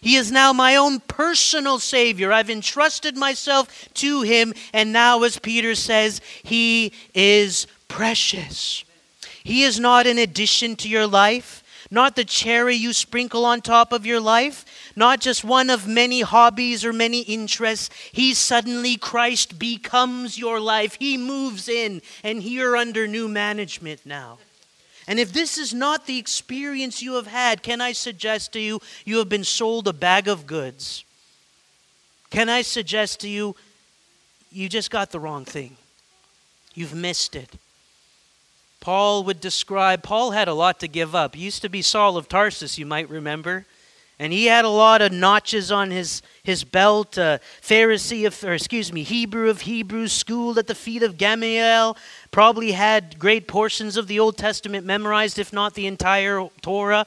[0.00, 2.30] He is now my own personal Savior.
[2.30, 8.84] I've entrusted myself to Him, and now, as Peter says, He is precious.
[9.42, 13.92] He is not an addition to your life, not the cherry you sprinkle on top
[13.92, 14.64] of your life,
[14.96, 17.90] not just one of many hobbies or many interests.
[18.10, 20.96] He suddenly, Christ becomes your life.
[20.98, 24.38] He moves in, and you're under new management now.
[25.06, 28.80] And if this is not the experience you have had, can I suggest to you,
[29.04, 31.04] you have been sold a bag of goods?
[32.30, 33.54] Can I suggest to you,
[34.50, 35.76] you just got the wrong thing?
[36.74, 37.50] You've missed it.
[38.84, 41.36] Paul would describe, Paul had a lot to give up.
[41.36, 43.64] He used to be Saul of Tarsus, you might remember.
[44.18, 47.12] And he had a lot of notches on his, his belt.
[47.12, 51.96] Pharisee of, or excuse me, Hebrew of Hebrews, schooled at the feet of Gamaliel.
[52.30, 57.06] Probably had great portions of the Old Testament memorized, if not the entire Torah.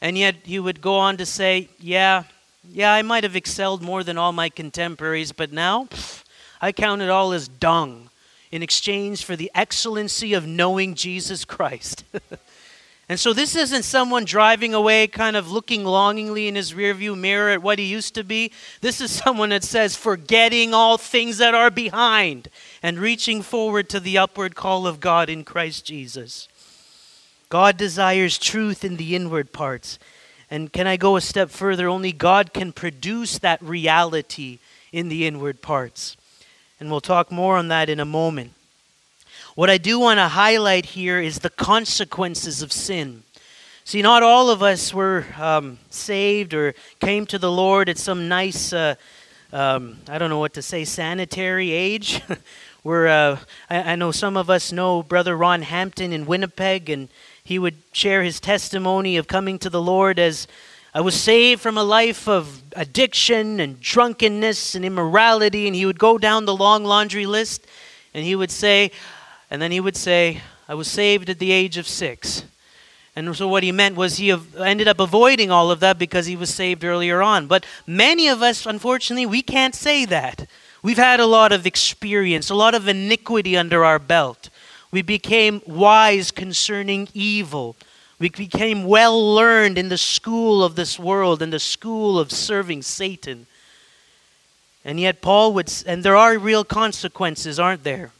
[0.00, 2.22] And yet he would go on to say, Yeah,
[2.66, 6.24] yeah, I might have excelled more than all my contemporaries, but now pff,
[6.62, 8.08] I count it all as dung
[8.50, 12.04] in exchange for the excellency of knowing Jesus Christ.
[13.08, 17.50] and so this isn't someone driving away, kind of looking longingly in his rearview mirror
[17.50, 18.52] at what he used to be.
[18.80, 22.48] This is someone that says, forgetting all things that are behind
[22.82, 26.48] and reaching forward to the upward call of God in Christ Jesus.
[27.48, 29.98] God desires truth in the inward parts.
[30.50, 31.88] And can I go a step further?
[31.88, 34.58] Only God can produce that reality
[34.92, 36.15] in the inward parts.
[36.78, 38.52] And we'll talk more on that in a moment.
[39.54, 43.22] What I do want to highlight here is the consequences of sin.
[43.84, 48.28] See, not all of us were um, saved or came to the Lord at some
[48.28, 48.96] nice, uh,
[49.52, 52.20] um, I don't know what to say, sanitary age.
[52.84, 53.38] We're, uh,
[53.70, 57.08] I, I know some of us know Brother Ron Hampton in Winnipeg, and
[57.42, 60.46] he would share his testimony of coming to the Lord as
[60.96, 65.66] I was saved from a life of addiction and drunkenness and immorality.
[65.66, 67.66] And he would go down the long laundry list
[68.14, 68.90] and he would say,
[69.50, 72.44] and then he would say, I was saved at the age of six.
[73.14, 76.34] And so what he meant was he ended up avoiding all of that because he
[76.34, 77.46] was saved earlier on.
[77.46, 80.48] But many of us, unfortunately, we can't say that.
[80.82, 84.48] We've had a lot of experience, a lot of iniquity under our belt.
[84.90, 87.76] We became wise concerning evil.
[88.18, 92.82] We became well learned in the school of this world, in the school of serving
[92.82, 93.46] Satan.
[94.84, 98.12] And yet, Paul would, and there are real consequences, aren't there?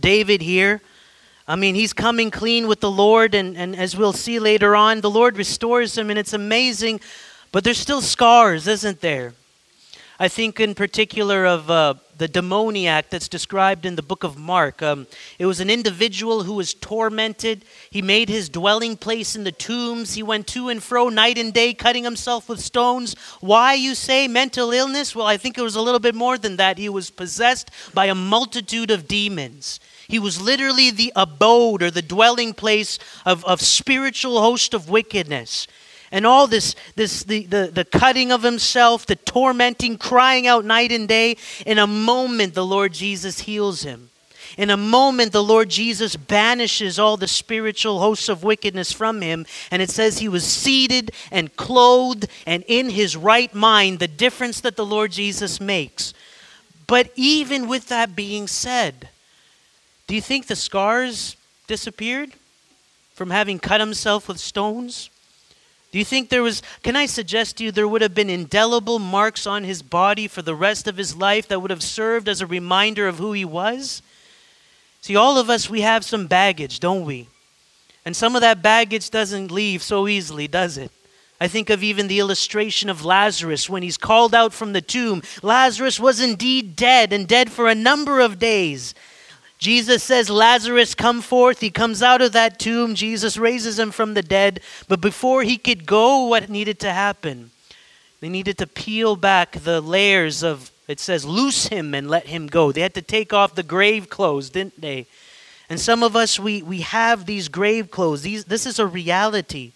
[0.00, 0.80] David here,
[1.46, 5.02] I mean, he's coming clean with the Lord, and, and as we'll see later on,
[5.02, 7.00] the Lord restores him, and it's amazing,
[7.52, 9.34] but there's still scars, isn't there?
[10.18, 14.82] I think in particular of uh, the demoniac that's described in the book of Mark.
[14.82, 15.06] Um,
[15.38, 17.64] it was an individual who was tormented.
[17.90, 20.14] He made his dwelling place in the tombs.
[20.14, 23.14] He went to and fro night and day, cutting himself with stones.
[23.40, 25.14] Why, you say, mental illness?
[25.14, 26.78] Well, I think it was a little bit more than that.
[26.78, 29.80] He was possessed by a multitude of demons.
[30.08, 35.66] He was literally the abode or the dwelling place of, of spiritual host of wickedness
[36.14, 40.92] and all this, this the, the, the cutting of himself, the tormenting, crying out night
[40.92, 41.36] and day.
[41.66, 44.10] In a moment, the Lord Jesus heals him.
[44.56, 49.44] In a moment, the Lord Jesus banishes all the spiritual hosts of wickedness from him.
[49.72, 54.60] And it says he was seated and clothed and in his right mind, the difference
[54.60, 56.14] that the Lord Jesus makes.
[56.86, 59.08] But even with that being said,
[60.06, 61.36] do you think the scars
[61.66, 62.34] disappeared
[63.14, 65.10] from having cut himself with stones?
[65.94, 68.98] Do you think there was, can I suggest to you, there would have been indelible
[68.98, 72.40] marks on his body for the rest of his life that would have served as
[72.40, 74.02] a reminder of who he was?
[75.02, 77.28] See, all of us, we have some baggage, don't we?
[78.04, 80.90] And some of that baggage doesn't leave so easily, does it?
[81.40, 85.22] I think of even the illustration of Lazarus when he's called out from the tomb.
[85.42, 88.96] Lazarus was indeed dead and dead for a number of days.
[89.64, 91.60] Jesus says, Lazarus, come forth.
[91.60, 92.94] He comes out of that tomb.
[92.94, 94.60] Jesus raises him from the dead.
[94.88, 97.50] But before he could go, what needed to happen?
[98.20, 102.46] They needed to peel back the layers of, it says, loose him and let him
[102.46, 102.72] go.
[102.72, 105.06] They had to take off the grave clothes, didn't they?
[105.70, 108.20] And some of us, we, we have these grave clothes.
[108.20, 109.72] These, this is a reality.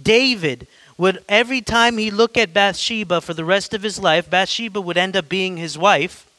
[0.00, 4.80] David would, every time he look at Bathsheba for the rest of his life, Bathsheba
[4.80, 6.30] would end up being his wife,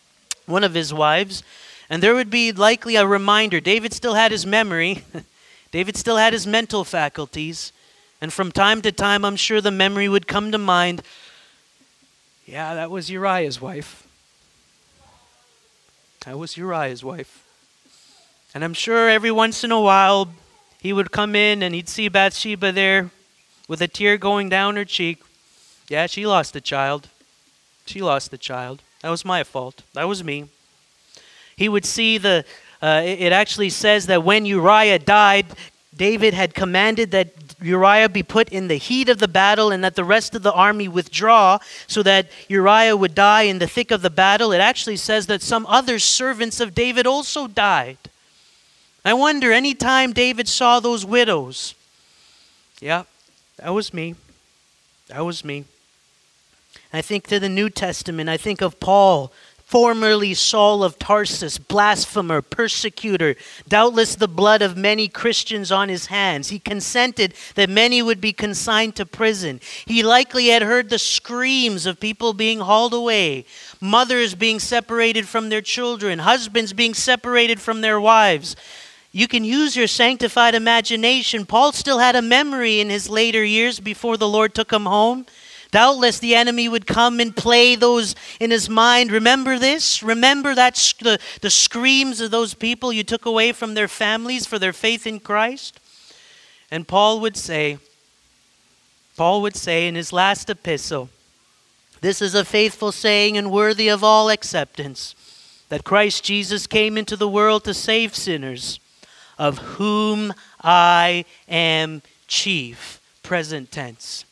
[0.45, 1.43] one of his wives.
[1.89, 3.59] And there would be likely a reminder.
[3.59, 5.03] David still had his memory,
[5.71, 7.71] David still had his mental faculties.
[8.19, 11.03] And from time to time, I'm sure the memory would come to mind
[12.47, 14.07] yeah, that was Uriah's wife.
[16.25, 17.43] That was Uriah's wife.
[18.55, 20.29] And I'm sure every once in a while,
[20.79, 23.11] he would come in and he'd see Bathsheba there
[23.67, 25.21] with a tear going down her cheek.
[25.89, 27.09] Yeah, she lost a child.
[27.85, 28.81] She lost a child.
[29.01, 29.83] That was my fault.
[29.93, 30.47] That was me.
[31.57, 32.45] He would see the,
[32.81, 35.47] uh, it actually says that when Uriah died,
[35.95, 39.95] David had commanded that Uriah be put in the heat of the battle and that
[39.95, 44.03] the rest of the army withdraw so that Uriah would die in the thick of
[44.03, 44.51] the battle.
[44.51, 47.97] It actually says that some other servants of David also died.
[49.03, 51.73] I wonder, any time David saw those widows,
[52.79, 53.03] yeah,
[53.57, 54.13] that was me.
[55.07, 55.65] That was me.
[56.93, 59.31] I think to the New Testament, I think of Paul
[59.67, 63.35] formerly Saul of Tarsus, blasphemer, persecutor,
[63.67, 66.47] doubtless the blood of many Christians on his hands.
[66.47, 69.59] He consented that many would be consigned to prison.
[69.85, 73.43] He likely had heard the screams of people being hauled away,
[73.81, 78.55] mothers being separated from their children, husbands being separated from their wives.
[79.11, 81.45] You can use your sanctified imagination.
[81.45, 85.25] Paul still had a memory in his later years before the Lord took him home.
[85.71, 89.11] Doubtless the enemy would come and play those in his mind.
[89.11, 90.01] Remember this?
[90.01, 94.57] Remember that the, the screams of those people you took away from their families for
[94.57, 95.79] their faith in Christ?
[96.71, 97.79] And Paul would say,
[99.15, 101.09] Paul would say in his last epistle,
[102.01, 105.15] this is a faithful saying and worthy of all acceptance
[105.69, 108.79] that Christ Jesus came into the world to save sinners,
[109.37, 113.01] of whom I am chief.
[113.23, 114.23] Present tense.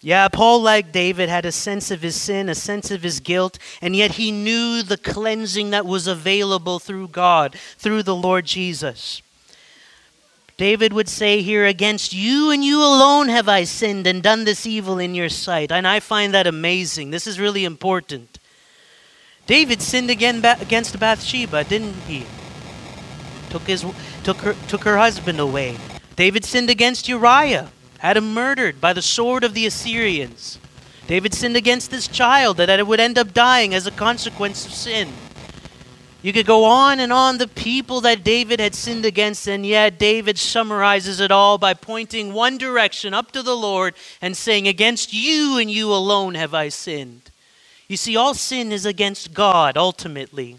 [0.00, 3.58] Yeah, Paul, like David, had a sense of his sin, a sense of his guilt,
[3.82, 9.22] and yet he knew the cleansing that was available through God, through the Lord Jesus.
[10.56, 14.66] David would say here, Against you and you alone have I sinned and done this
[14.66, 15.72] evil in your sight.
[15.72, 17.10] And I find that amazing.
[17.10, 18.38] This is really important.
[19.46, 22.24] David sinned again against Bathsheba, didn't he?
[23.50, 23.84] Took, his,
[24.22, 25.76] took, her, took her husband away.
[26.16, 30.58] David sinned against Uriah had him murdered by the sword of the Assyrians.
[31.06, 34.72] David sinned against this child that it would end up dying as a consequence of
[34.72, 35.12] sin.
[36.20, 39.98] You could go on and on the people that David had sinned against, and yet
[39.98, 45.12] David summarizes it all by pointing one direction up to the Lord and saying, Against
[45.12, 47.30] you and you alone have I sinned.
[47.86, 50.58] You see, all sin is against God ultimately.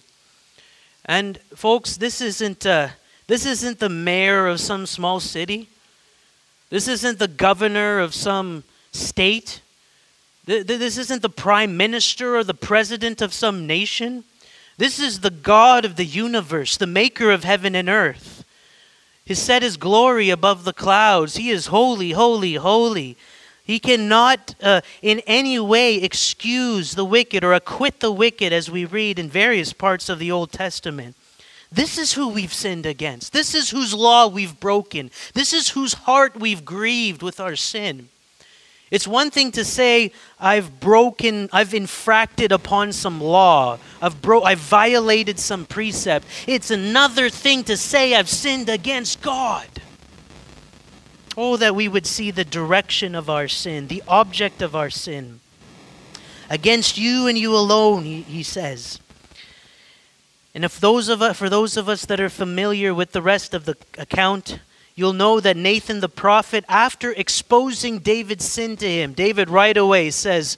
[1.06, 2.90] And folks, this isn't, uh,
[3.28, 5.68] this isn't the mayor of some small city.
[6.70, 9.62] This isn't the governor of some state.
[10.46, 14.24] This isn't the prime minister or the president of some nation.
[14.78, 18.46] This is the God of the universe, the maker of heaven and earth.
[19.26, 21.36] He set his glory above the clouds.
[21.36, 23.18] He is holy, holy, holy.
[23.64, 28.86] He cannot uh, in any way excuse the wicked or acquit the wicked, as we
[28.86, 31.16] read in various parts of the Old Testament.
[31.72, 33.32] This is who we've sinned against.
[33.32, 35.12] This is whose law we've broken.
[35.34, 38.10] This is whose heart we've grieved with our sin.
[38.92, 44.60] It's one thing to say, I've broken, I've infracted upon some law, I've, bro- I've
[44.60, 46.26] violated some precept.
[46.48, 49.68] It's another thing to say, I've sinned against God.
[51.38, 55.40] Oh, that we would see the direction of our sin, the object of our sin.
[56.50, 59.00] Against you and you alone, he, he says.
[60.54, 63.54] And if those of us, for those of us that are familiar with the rest
[63.54, 64.60] of the account,
[64.96, 70.10] you'll know that Nathan the prophet, after exposing David's sin to him, David right away
[70.10, 70.58] says,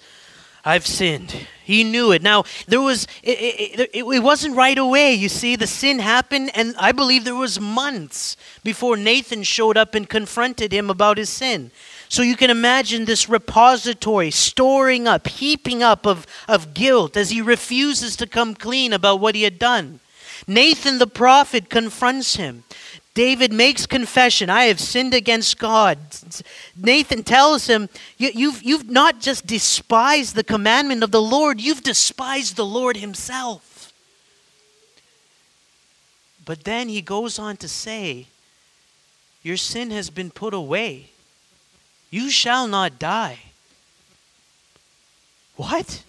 [0.63, 1.47] I've sinned.
[1.63, 2.21] He knew it.
[2.21, 5.13] Now, there was, it, it, it, it, wasn't right away.
[5.13, 9.95] You see, the sin happened, and I believe there was months before Nathan showed up
[9.95, 11.71] and confronted him about his sin.
[12.11, 17.41] So you can imagine this repository storing up, heaping up of, of guilt as he
[17.41, 20.01] refuses to come clean about what he had done.
[20.45, 22.65] Nathan the prophet confronts him.
[23.13, 25.99] David makes confession I have sinned against God.
[26.75, 27.87] Nathan tells him,
[28.17, 32.97] you, you've, you've not just despised the commandment of the Lord, you've despised the Lord
[32.97, 33.93] Himself.
[36.43, 38.27] But then he goes on to say,
[39.43, 41.10] Your sin has been put away.
[42.11, 43.39] You shall not die.
[45.55, 46.03] What?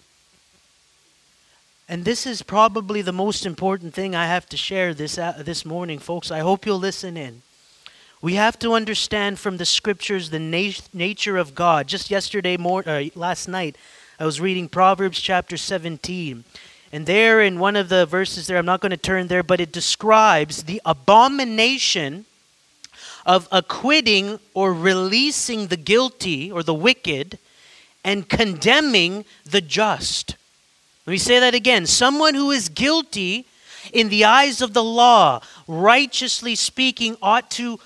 [1.87, 5.65] And this is probably the most important thing I have to share this, uh, this
[5.65, 6.29] morning, folks.
[6.29, 7.41] I hope you'll listen in.
[8.21, 11.87] We have to understand from the scriptures the nat- nature of God.
[11.87, 13.77] Just yesterday, more, uh, last night,
[14.19, 16.43] I was reading Proverbs chapter 17.
[16.91, 19.59] And there, in one of the verses there, I'm not going to turn there, but
[19.59, 22.25] it describes the abomination
[23.25, 27.37] of acquitting or releasing the guilty or the wicked
[28.03, 30.35] and condemning the just.
[31.05, 31.85] Let me say that again.
[31.85, 33.45] Someone who is guilty
[33.91, 37.79] in the eyes of the law, righteously speaking, ought to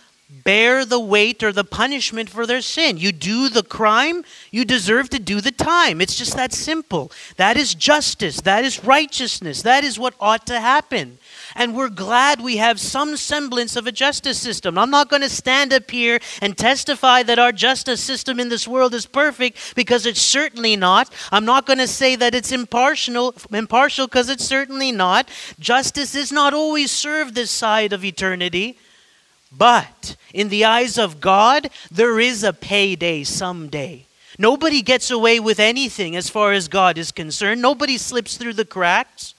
[0.44, 2.98] bear the weight or the punishment for their sin.
[2.98, 6.02] You do the crime, you deserve to do the time.
[6.02, 7.12] It's just that simple.
[7.38, 8.42] That is justice.
[8.42, 9.62] That is righteousness.
[9.62, 11.18] That is what ought to happen
[11.58, 14.78] and we're glad we have some semblance of a justice system.
[14.78, 18.68] I'm not going to stand up here and testify that our justice system in this
[18.68, 21.12] world is perfect because it's certainly not.
[21.32, 25.30] I'm not going to say that it's impartial impartial because it's certainly not.
[25.60, 28.78] Justice is not always served this side of eternity.
[29.52, 34.06] But in the eyes of God, there is a payday someday.
[34.38, 37.62] Nobody gets away with anything as far as God is concerned.
[37.62, 39.34] Nobody slips through the cracks.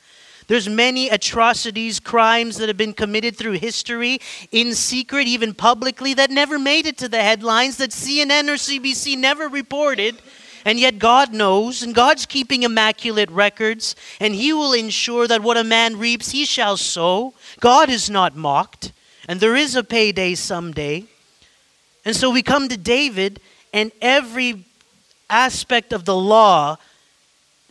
[0.49, 4.19] There's many atrocities, crimes that have been committed through history
[4.51, 9.17] in secret, even publicly, that never made it to the headlines, that CNN or CBC
[9.19, 10.17] never reported.
[10.65, 15.59] And yet God knows, and God's keeping immaculate records, and He will ensure that what
[15.59, 17.35] a man reaps, he shall sow.
[17.61, 18.93] God is not mocked,
[19.29, 21.05] and there is a payday someday.
[22.05, 23.41] And so we come to David,
[23.73, 24.65] and every
[25.29, 26.79] aspect of the law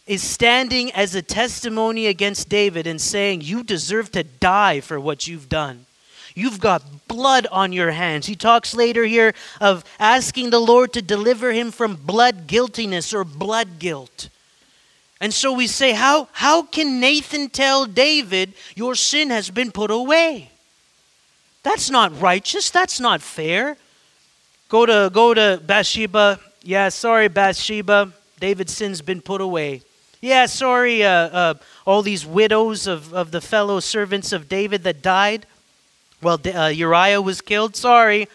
[0.07, 5.27] is standing as a testimony against David and saying, You deserve to die for what
[5.27, 5.85] you've done.
[6.33, 8.27] You've got blood on your hands.
[8.27, 13.23] He talks later here of asking the Lord to deliver him from blood guiltiness or
[13.23, 14.29] blood guilt.
[15.19, 19.91] And so we say, how, how can Nathan tell David, Your sin has been put
[19.91, 20.51] away?
[21.63, 22.69] That's not righteous.
[22.69, 23.75] That's not fair.
[24.69, 26.39] Go to, go to Bathsheba.
[26.61, 28.13] Yeah, sorry, Bathsheba.
[28.39, 29.81] David's sin's been put away.
[30.20, 31.53] Yeah, sorry, uh, uh,
[31.86, 35.45] all these widows of, of the fellow servants of David that died.
[36.24, 37.76] Well, uh, Uriah was killed.
[37.76, 38.28] Sorry.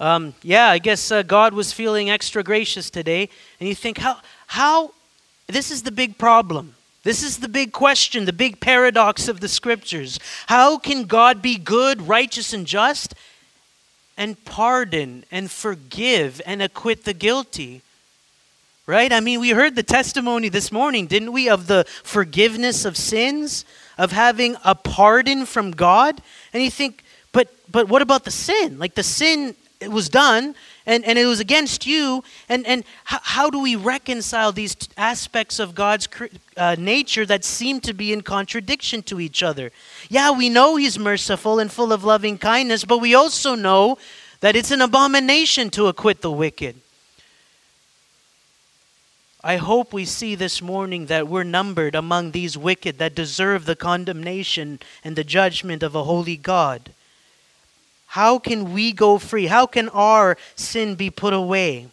[0.00, 3.28] Um, yeah, I guess uh, God was feeling extra gracious today.
[3.60, 4.18] And you think, how,
[4.48, 4.94] how,
[5.46, 6.74] this is the big problem.
[7.04, 10.18] This is the big question, the big paradox of the scriptures.
[10.46, 13.14] How can God be good, righteous, and just
[14.16, 17.82] and pardon and forgive and acquit the guilty?
[18.84, 19.12] Right?
[19.12, 23.64] I mean, we heard the testimony this morning, didn't we, of the forgiveness of sins,
[23.96, 26.20] of having a pardon from God?
[26.52, 28.78] And you think, but but what about the sin?
[28.80, 30.54] Like the sin it was done
[30.86, 32.24] and, and it was against you.
[32.48, 36.08] And, and how, how do we reconcile these t- aspects of God's
[36.56, 39.70] uh, nature that seem to be in contradiction to each other?
[40.08, 43.98] Yeah, we know He's merciful and full of loving kindness, but we also know
[44.40, 46.81] that it's an abomination to acquit the wicked.
[49.44, 53.74] I hope we see this morning that we're numbered among these wicked that deserve the
[53.74, 56.92] condemnation and the judgment of a holy God.
[58.06, 59.46] How can we go free?
[59.46, 61.88] How can our sin be put away?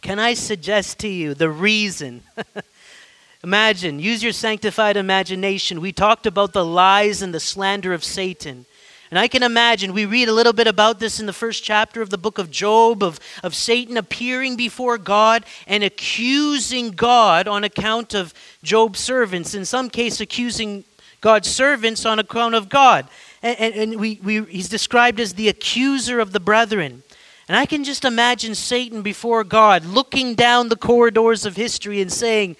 [0.00, 2.22] Can I suggest to you the reason?
[3.44, 5.80] Imagine, use your sanctified imagination.
[5.80, 8.64] We talked about the lies and the slander of Satan.
[9.12, 12.00] And I can imagine, we read a little bit about this in the first chapter
[12.00, 17.62] of the book of Job, of, of Satan appearing before God and accusing God on
[17.62, 18.32] account of
[18.62, 20.84] Job's servants, in some case, accusing
[21.20, 23.06] God's servants on account of God.
[23.42, 27.02] And, and, and we, we, he's described as the accuser of the brethren.
[27.48, 32.10] And I can just imagine Satan before God looking down the corridors of history and
[32.10, 32.56] saying,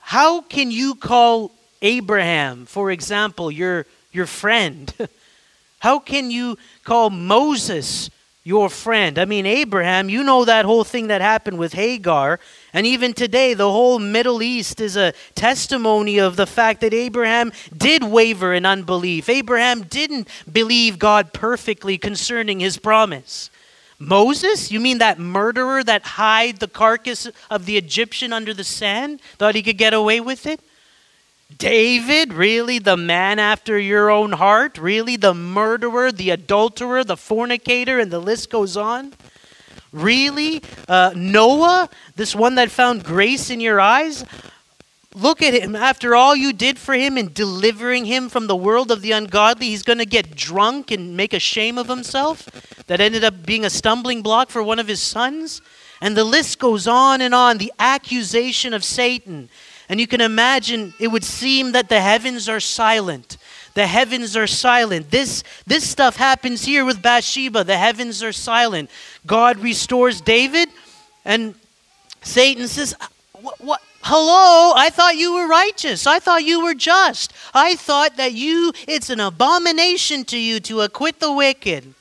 [0.00, 1.52] How can you call
[1.82, 4.92] Abraham, for example, your, your friend?
[5.78, 8.10] How can you call Moses
[8.48, 9.18] your friend.
[9.18, 12.40] I mean, Abraham, you know that whole thing that happened with Hagar.
[12.72, 17.52] And even today, the whole Middle East is a testimony of the fact that Abraham
[17.76, 19.28] did waver in unbelief.
[19.28, 23.50] Abraham didn't believe God perfectly concerning his promise.
[23.98, 29.20] Moses, you mean that murderer that hid the carcass of the Egyptian under the sand?
[29.36, 30.60] Thought he could get away with it?
[31.56, 34.76] David, really the man after your own heart?
[34.76, 39.14] Really the murderer, the adulterer, the fornicator, and the list goes on?
[39.92, 40.62] Really?
[40.86, 44.24] Uh, Noah, this one that found grace in your eyes?
[45.14, 45.74] Look at him.
[45.74, 49.68] After all you did for him in delivering him from the world of the ungodly,
[49.68, 52.44] he's going to get drunk and make a shame of himself.
[52.86, 55.62] That ended up being a stumbling block for one of his sons.
[56.00, 57.58] And the list goes on and on.
[57.58, 59.48] The accusation of Satan
[59.88, 63.38] and you can imagine it would seem that the heavens are silent.
[63.74, 65.10] The heavens are silent.
[65.10, 67.64] This, this stuff happens here with Bathsheba.
[67.64, 68.90] The heavens are silent.
[69.26, 70.68] God restores David,
[71.24, 71.54] and
[72.22, 72.94] Satan says,
[73.40, 73.80] what, what?
[74.02, 76.06] Hello, I thought you were righteous.
[76.06, 77.32] I thought you were just.
[77.52, 81.94] I thought that you, it's an abomination to you to acquit the wicked.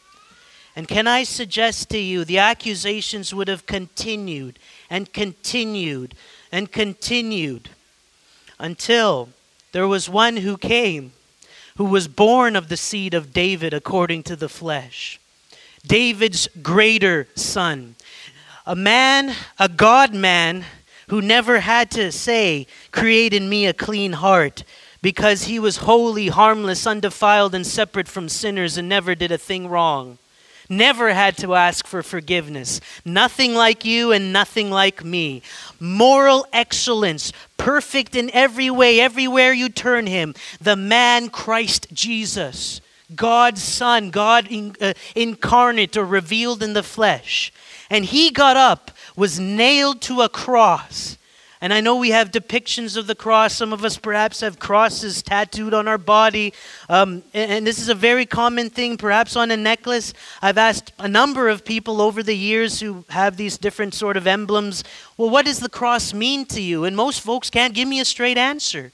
[0.75, 4.59] And can I suggest to you, the accusations would have continued
[4.89, 6.13] and continued
[6.51, 7.69] and continued
[8.59, 9.29] until
[9.71, 11.11] there was one who came
[11.77, 15.19] who was born of the seed of David according to the flesh.
[15.85, 17.95] David's greater son.
[18.65, 20.65] A man, a God man,
[21.07, 24.63] who never had to say, Create in me a clean heart,
[25.03, 29.67] because he was holy, harmless, undefiled, and separate from sinners and never did a thing
[29.69, 30.17] wrong
[30.69, 32.81] never had to ask for forgiveness.
[33.05, 35.41] Nothing like you and nothing like me.
[35.79, 40.35] Moral excellence, perfect in every way, everywhere you turn him.
[40.61, 42.81] The man Christ Jesus,
[43.15, 47.53] God's Son, God in, uh, incarnate or revealed in the flesh.
[47.89, 51.16] And he got up, was nailed to a cross
[51.61, 53.55] and I know we have depictions of the cross.
[53.55, 56.53] Some of us perhaps have crosses tattooed on our body.
[56.89, 60.13] Um, and, and, this is a very common thing, perhaps on a necklace.
[60.41, 64.27] I've asked a number of people over the years who have these different sort of
[64.27, 64.83] emblems,
[65.17, 66.85] well, what does the cross mean to you?
[66.85, 68.91] And most folks can't give me a straight answer.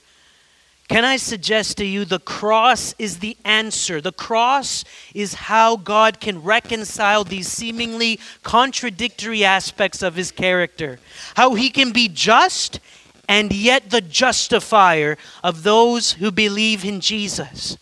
[0.88, 4.00] Can I suggest to you the cross is the answer?
[4.00, 10.98] The cross is how God can reconcile these seemingly contradictory aspects of his character.
[11.36, 12.80] How he can be just
[13.28, 17.78] and yet the justifier of those who believe in Jesus.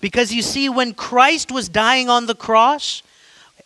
[0.00, 3.02] Because you see, when Christ was dying on the cross,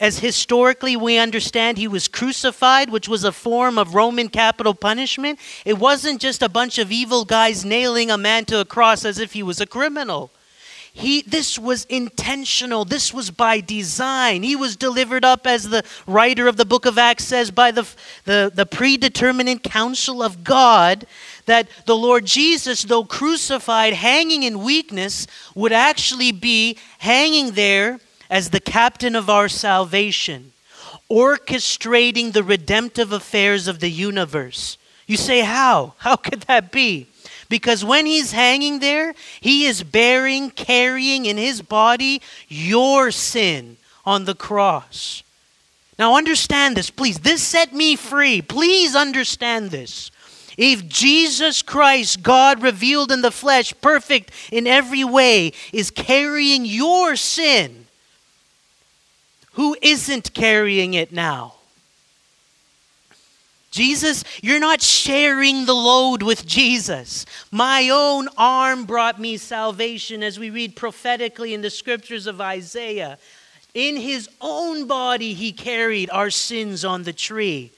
[0.01, 5.39] as historically we understand he was crucified, which was a form of Roman capital punishment,
[5.67, 9.19] it wasn't just a bunch of evil guys nailing a man to a cross as
[9.19, 10.31] if he was a criminal.
[10.93, 12.85] He, this was intentional.
[12.85, 14.43] This was by design.
[14.43, 17.89] He was delivered up, as the writer of the book of Acts says, by the,
[18.25, 21.07] the, the counsel of God,
[21.47, 28.01] that the Lord Jesus, though crucified, hanging in weakness, would actually be hanging there
[28.31, 30.53] as the captain of our salvation,
[31.11, 34.79] orchestrating the redemptive affairs of the universe.
[35.07, 35.95] You say, How?
[35.99, 37.09] How could that be?
[37.49, 43.77] Because when he's hanging there, he is bearing, carrying in his body your sin
[44.07, 45.25] on the cross.
[45.99, 47.19] Now, understand this, please.
[47.19, 48.41] This set me free.
[48.41, 50.13] Please understand this.
[50.57, 57.17] If Jesus Christ, God revealed in the flesh, perfect in every way, is carrying your
[57.17, 57.80] sin,
[59.61, 61.53] who isn't carrying it now?
[63.71, 67.27] Jesus, you're not sharing the load with Jesus.
[67.51, 73.19] My own arm brought me salvation, as we read prophetically in the scriptures of Isaiah.
[73.75, 77.71] In his own body, he carried our sins on the tree.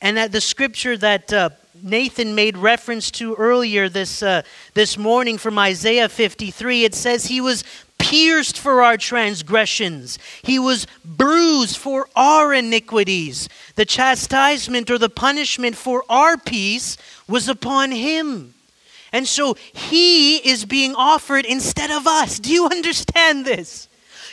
[0.00, 1.50] And at the scripture that uh,
[1.82, 7.42] Nathan made reference to earlier this, uh, this morning from Isaiah 53, it says he
[7.42, 7.64] was
[7.98, 13.48] pierced for our transgressions, he was bruised for our iniquities.
[13.74, 16.96] The chastisement or the punishment for our peace
[17.28, 18.54] was upon him.
[19.12, 22.38] And so he is being offered instead of us.
[22.38, 23.87] Do you understand this?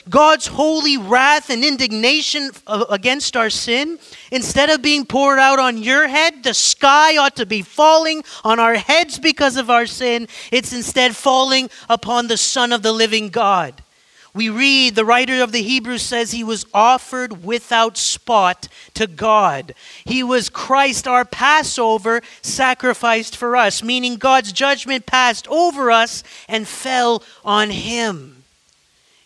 [0.09, 3.97] God's holy wrath and indignation uh, against our sin,
[4.31, 8.59] instead of being poured out on your head, the sky ought to be falling on
[8.59, 10.27] our heads because of our sin.
[10.51, 13.81] It's instead falling upon the Son of the living God.
[14.35, 19.73] We read, the writer of the Hebrews says he was offered without spot to God.
[20.03, 26.67] He was Christ, our Passover, sacrificed for us, meaning God's judgment passed over us and
[26.67, 28.43] fell on him.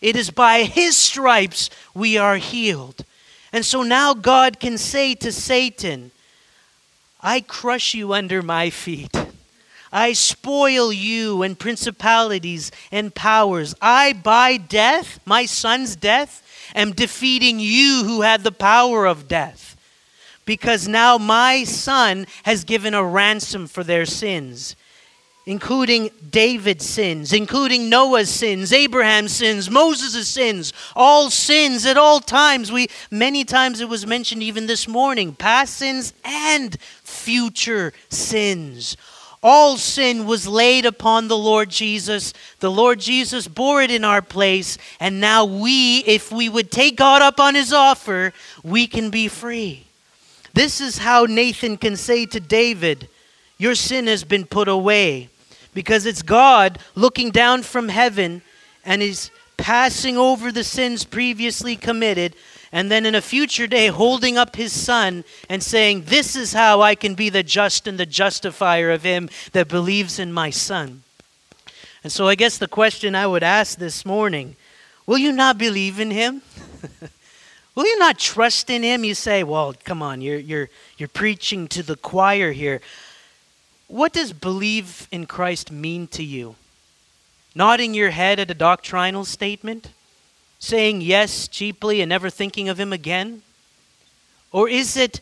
[0.02, 3.04] It is by his stripes we are healed.
[3.52, 6.12] And so now God can say to Satan,
[7.22, 9.16] I crush you under my feet.
[9.92, 13.74] I spoil you and principalities and powers.
[13.82, 16.46] I, by death, my son's death,
[16.76, 19.76] am defeating you who had the power of death.
[20.46, 24.76] Because now my son has given a ransom for their sins
[25.50, 32.72] including David's sins, including Noah's sins, Abraham's sins, Moses' sins, all sins at all times.
[32.72, 38.96] We many times it was mentioned even this morning, past sins and future sins.
[39.42, 42.32] All sin was laid upon the Lord Jesus.
[42.60, 46.96] The Lord Jesus bore it in our place, and now we, if we would take
[46.96, 49.88] God up on his offer, we can be free.
[50.54, 53.10] This is how Nathan can say to David,
[53.58, 55.30] Your sin has been put away
[55.74, 58.42] because it's God looking down from heaven
[58.86, 62.36] and is passing over the sins previously committed,
[62.72, 66.82] and then in a future day holding up his son and saying, This is how
[66.82, 71.04] I can be the just and the justifier of him that believes in my son.
[72.04, 74.56] And so I guess the question I would ask this morning
[75.06, 76.42] will you not believe in him?
[77.76, 79.04] will you not trust in him?
[79.04, 82.82] You say, Well, come on, you're, you're, you're preaching to the choir here.
[83.90, 86.56] What does believe in Christ mean to you?
[87.56, 89.90] Nodding your head at a doctrinal statement?
[90.60, 93.42] Saying yes cheaply and never thinking of Him again?
[94.52, 95.22] Or is it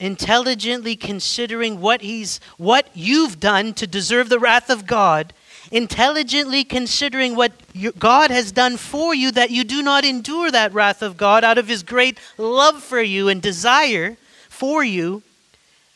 [0.00, 5.32] intelligently considering what he's what you've done to deserve the wrath of God,
[5.70, 10.72] intelligently considering what you, God has done for you that you do not endure that
[10.72, 14.16] wrath of God out of his great love for you and desire
[14.48, 15.22] for you,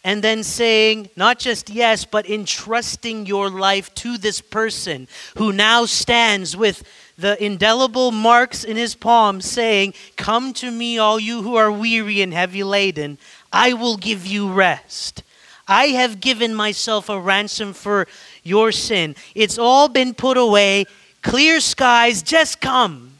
[0.05, 5.87] and then saying not just yes, but entrusting your life to this person who now
[5.87, 6.85] stands with
[7.17, 12.21] the indelible marks in his palm, saying, Come to me, all you who are weary
[12.21, 13.19] and heavy laden,
[13.53, 15.23] I will give you rest.
[15.67, 18.07] I have given myself a ransom for
[18.43, 19.17] your sin.
[19.35, 20.85] It's all been put away.
[21.23, 23.13] Clear skies, just come.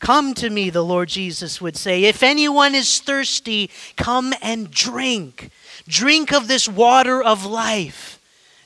[0.00, 2.04] Come to me, the Lord Jesus would say.
[2.04, 5.50] If anyone is thirsty, come and drink.
[5.86, 8.18] Drink of this water of life.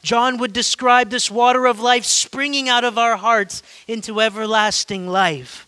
[0.02, 5.66] John would describe this water of life springing out of our hearts into everlasting life.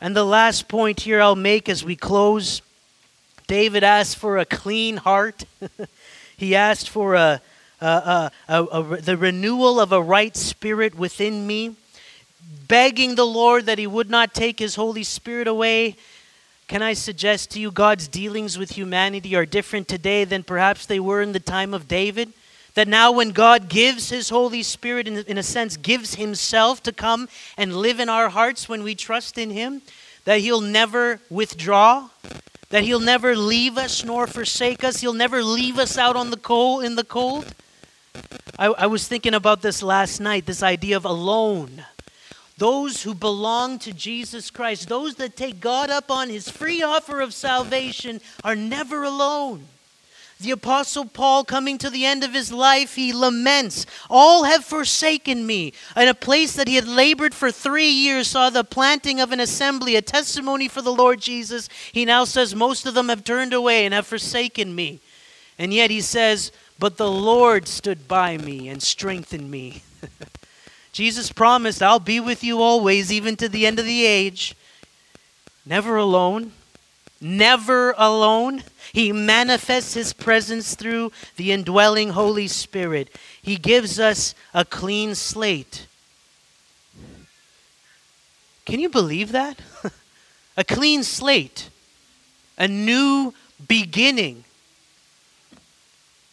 [0.00, 2.62] And the last point here I'll make as we close
[3.50, 5.44] David asked for a clean heart,
[6.36, 7.42] he asked for a,
[7.80, 11.74] a, a, the renewal of a right spirit within me,
[12.68, 15.96] begging the Lord that he would not take his Holy Spirit away
[16.70, 21.00] can I suggest to you God's dealings with humanity are different today than perhaps they
[21.00, 22.32] were in the time of David?
[22.74, 26.92] That now, when God gives His Holy Spirit, in, in a sense, gives Himself to
[26.92, 29.82] come and live in our hearts when we trust in Him,
[30.26, 32.08] that He'll never withdraw,
[32.68, 36.36] that He'll never leave us nor forsake us, He'll never leave us out on the
[36.36, 37.52] cold in the cold.
[38.56, 41.84] I, I was thinking about this last night, this idea of alone.
[42.60, 47.22] Those who belong to Jesus Christ, those that take God up on his free offer
[47.22, 49.66] of salvation, are never alone.
[50.40, 55.46] The Apostle Paul, coming to the end of his life, he laments, All have forsaken
[55.46, 55.72] me.
[55.96, 59.40] In a place that he had labored for three years, saw the planting of an
[59.40, 61.70] assembly, a testimony for the Lord Jesus.
[61.92, 65.00] He now says, Most of them have turned away and have forsaken me.
[65.58, 69.82] And yet he says, But the Lord stood by me and strengthened me.
[70.92, 74.56] Jesus promised, I'll be with you always, even to the end of the age.
[75.64, 76.52] Never alone.
[77.20, 78.64] Never alone.
[78.92, 83.14] He manifests his presence through the indwelling Holy Spirit.
[83.40, 85.86] He gives us a clean slate.
[88.64, 89.58] Can you believe that?
[90.56, 91.70] a clean slate,
[92.58, 93.34] a new
[93.68, 94.44] beginning.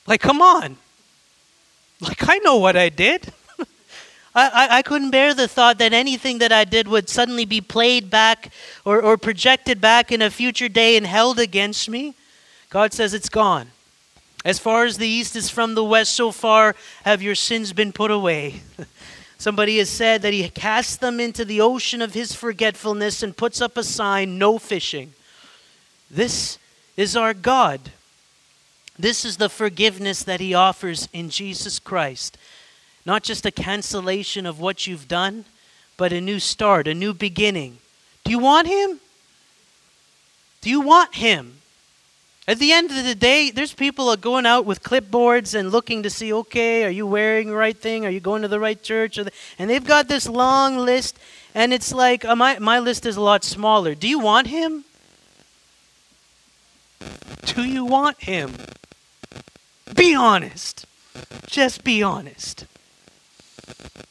[0.06, 0.78] Like, come on.
[2.00, 3.34] Like, I know what I did.
[4.40, 8.12] I, I, couldn't bear the thought that anything that I did would suddenly be played
[8.12, 8.54] back
[8.86, 12.14] or, or projected back in a future day and held against me.
[12.70, 13.72] God says it's gone.
[14.46, 17.92] As far as the east is from the west, so far have your sins been
[17.92, 18.62] put away.
[19.40, 23.60] Somebody has said that he casts them into the ocean of his forgetfulness and puts
[23.60, 25.14] up a sign no fishing.
[26.12, 26.60] This
[26.96, 27.92] is our God.
[29.00, 32.38] This is the forgiveness that he offers in Jesus Christ.
[33.08, 35.46] Not just a cancellation of what you've done,
[35.98, 37.80] but a new start, a new beginning.
[38.24, 39.00] Do you want Him?
[40.62, 41.54] Do you want Him?
[42.48, 46.04] At the end of the day, there's people are going out with clipboards and looking
[46.04, 48.06] to see, okay, are you wearing the right thing?
[48.06, 49.18] Are you going to the right church?
[49.18, 51.18] And they've got this long list,
[51.56, 53.96] and it's like, uh, my, my list is a lot smaller.
[53.96, 54.84] Do you want Him?
[57.46, 58.54] Do you want him?
[59.96, 60.86] Be honest.
[61.48, 62.66] Just be honest.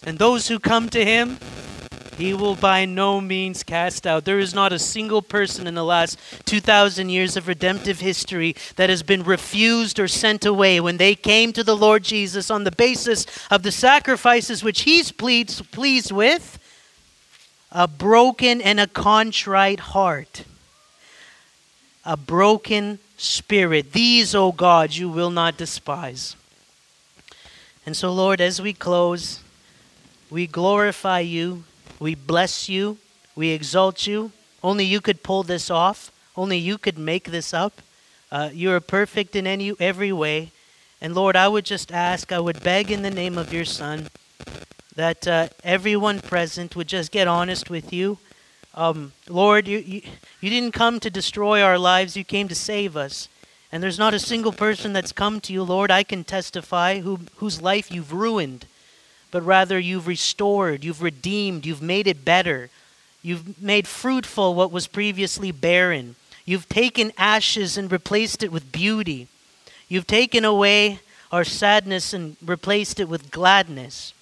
[0.04, 1.38] And those who come to him,
[2.16, 4.24] he will by no means cast out.
[4.24, 8.88] There is not a single person in the last 2,000 years of redemptive history that
[8.88, 12.72] has been refused or sent away when they came to the Lord Jesus on the
[12.72, 16.58] basis of the sacrifices which he's pleased, pleased with
[17.70, 20.44] a broken and a contrite heart,
[22.04, 23.92] a broken spirit.
[23.92, 26.36] These, O God, you will not despise.
[27.84, 29.40] And so, Lord, as we close,
[30.30, 31.64] we glorify you
[31.98, 32.98] we bless you.
[33.34, 34.32] We exalt you.
[34.62, 36.12] Only you could pull this off.
[36.36, 37.80] Only you could make this up.
[38.30, 40.50] Uh, you are perfect in any every way.
[41.00, 44.08] And Lord, I would just ask, I would beg in the name of your Son
[44.94, 48.18] that uh, everyone present would just get honest with you.
[48.74, 50.02] Um, Lord, you, you,
[50.40, 53.28] you didn't come to destroy our lives, you came to save us.
[53.72, 57.20] And there's not a single person that's come to you, Lord, I can testify, who,
[57.36, 58.66] whose life you've ruined
[59.36, 62.70] but rather you've restored, you've redeemed, you've made it better.
[63.22, 66.16] You've made fruitful what was previously barren.
[66.46, 69.28] You've taken ashes and replaced it with beauty.
[69.90, 74.14] You've taken away our sadness and replaced it with gladness.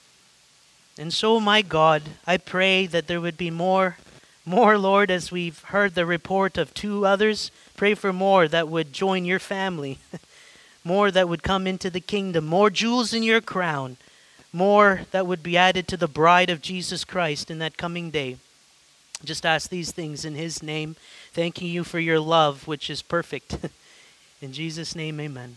[0.99, 3.99] And so, my God, I pray that there would be more,
[4.45, 7.53] more, Lord, as we've heard the report of two others.
[7.77, 10.01] Pray for more that would join your family,
[10.83, 13.97] more that would come into the kingdom, more jewels in your crown
[14.55, 18.37] more that would be added to the bride of Jesus Christ in that coming day.
[19.25, 20.97] Just ask these things in His name,
[21.33, 23.57] thanking you for your love, which is perfect.
[24.41, 25.57] in Jesus' name, amen.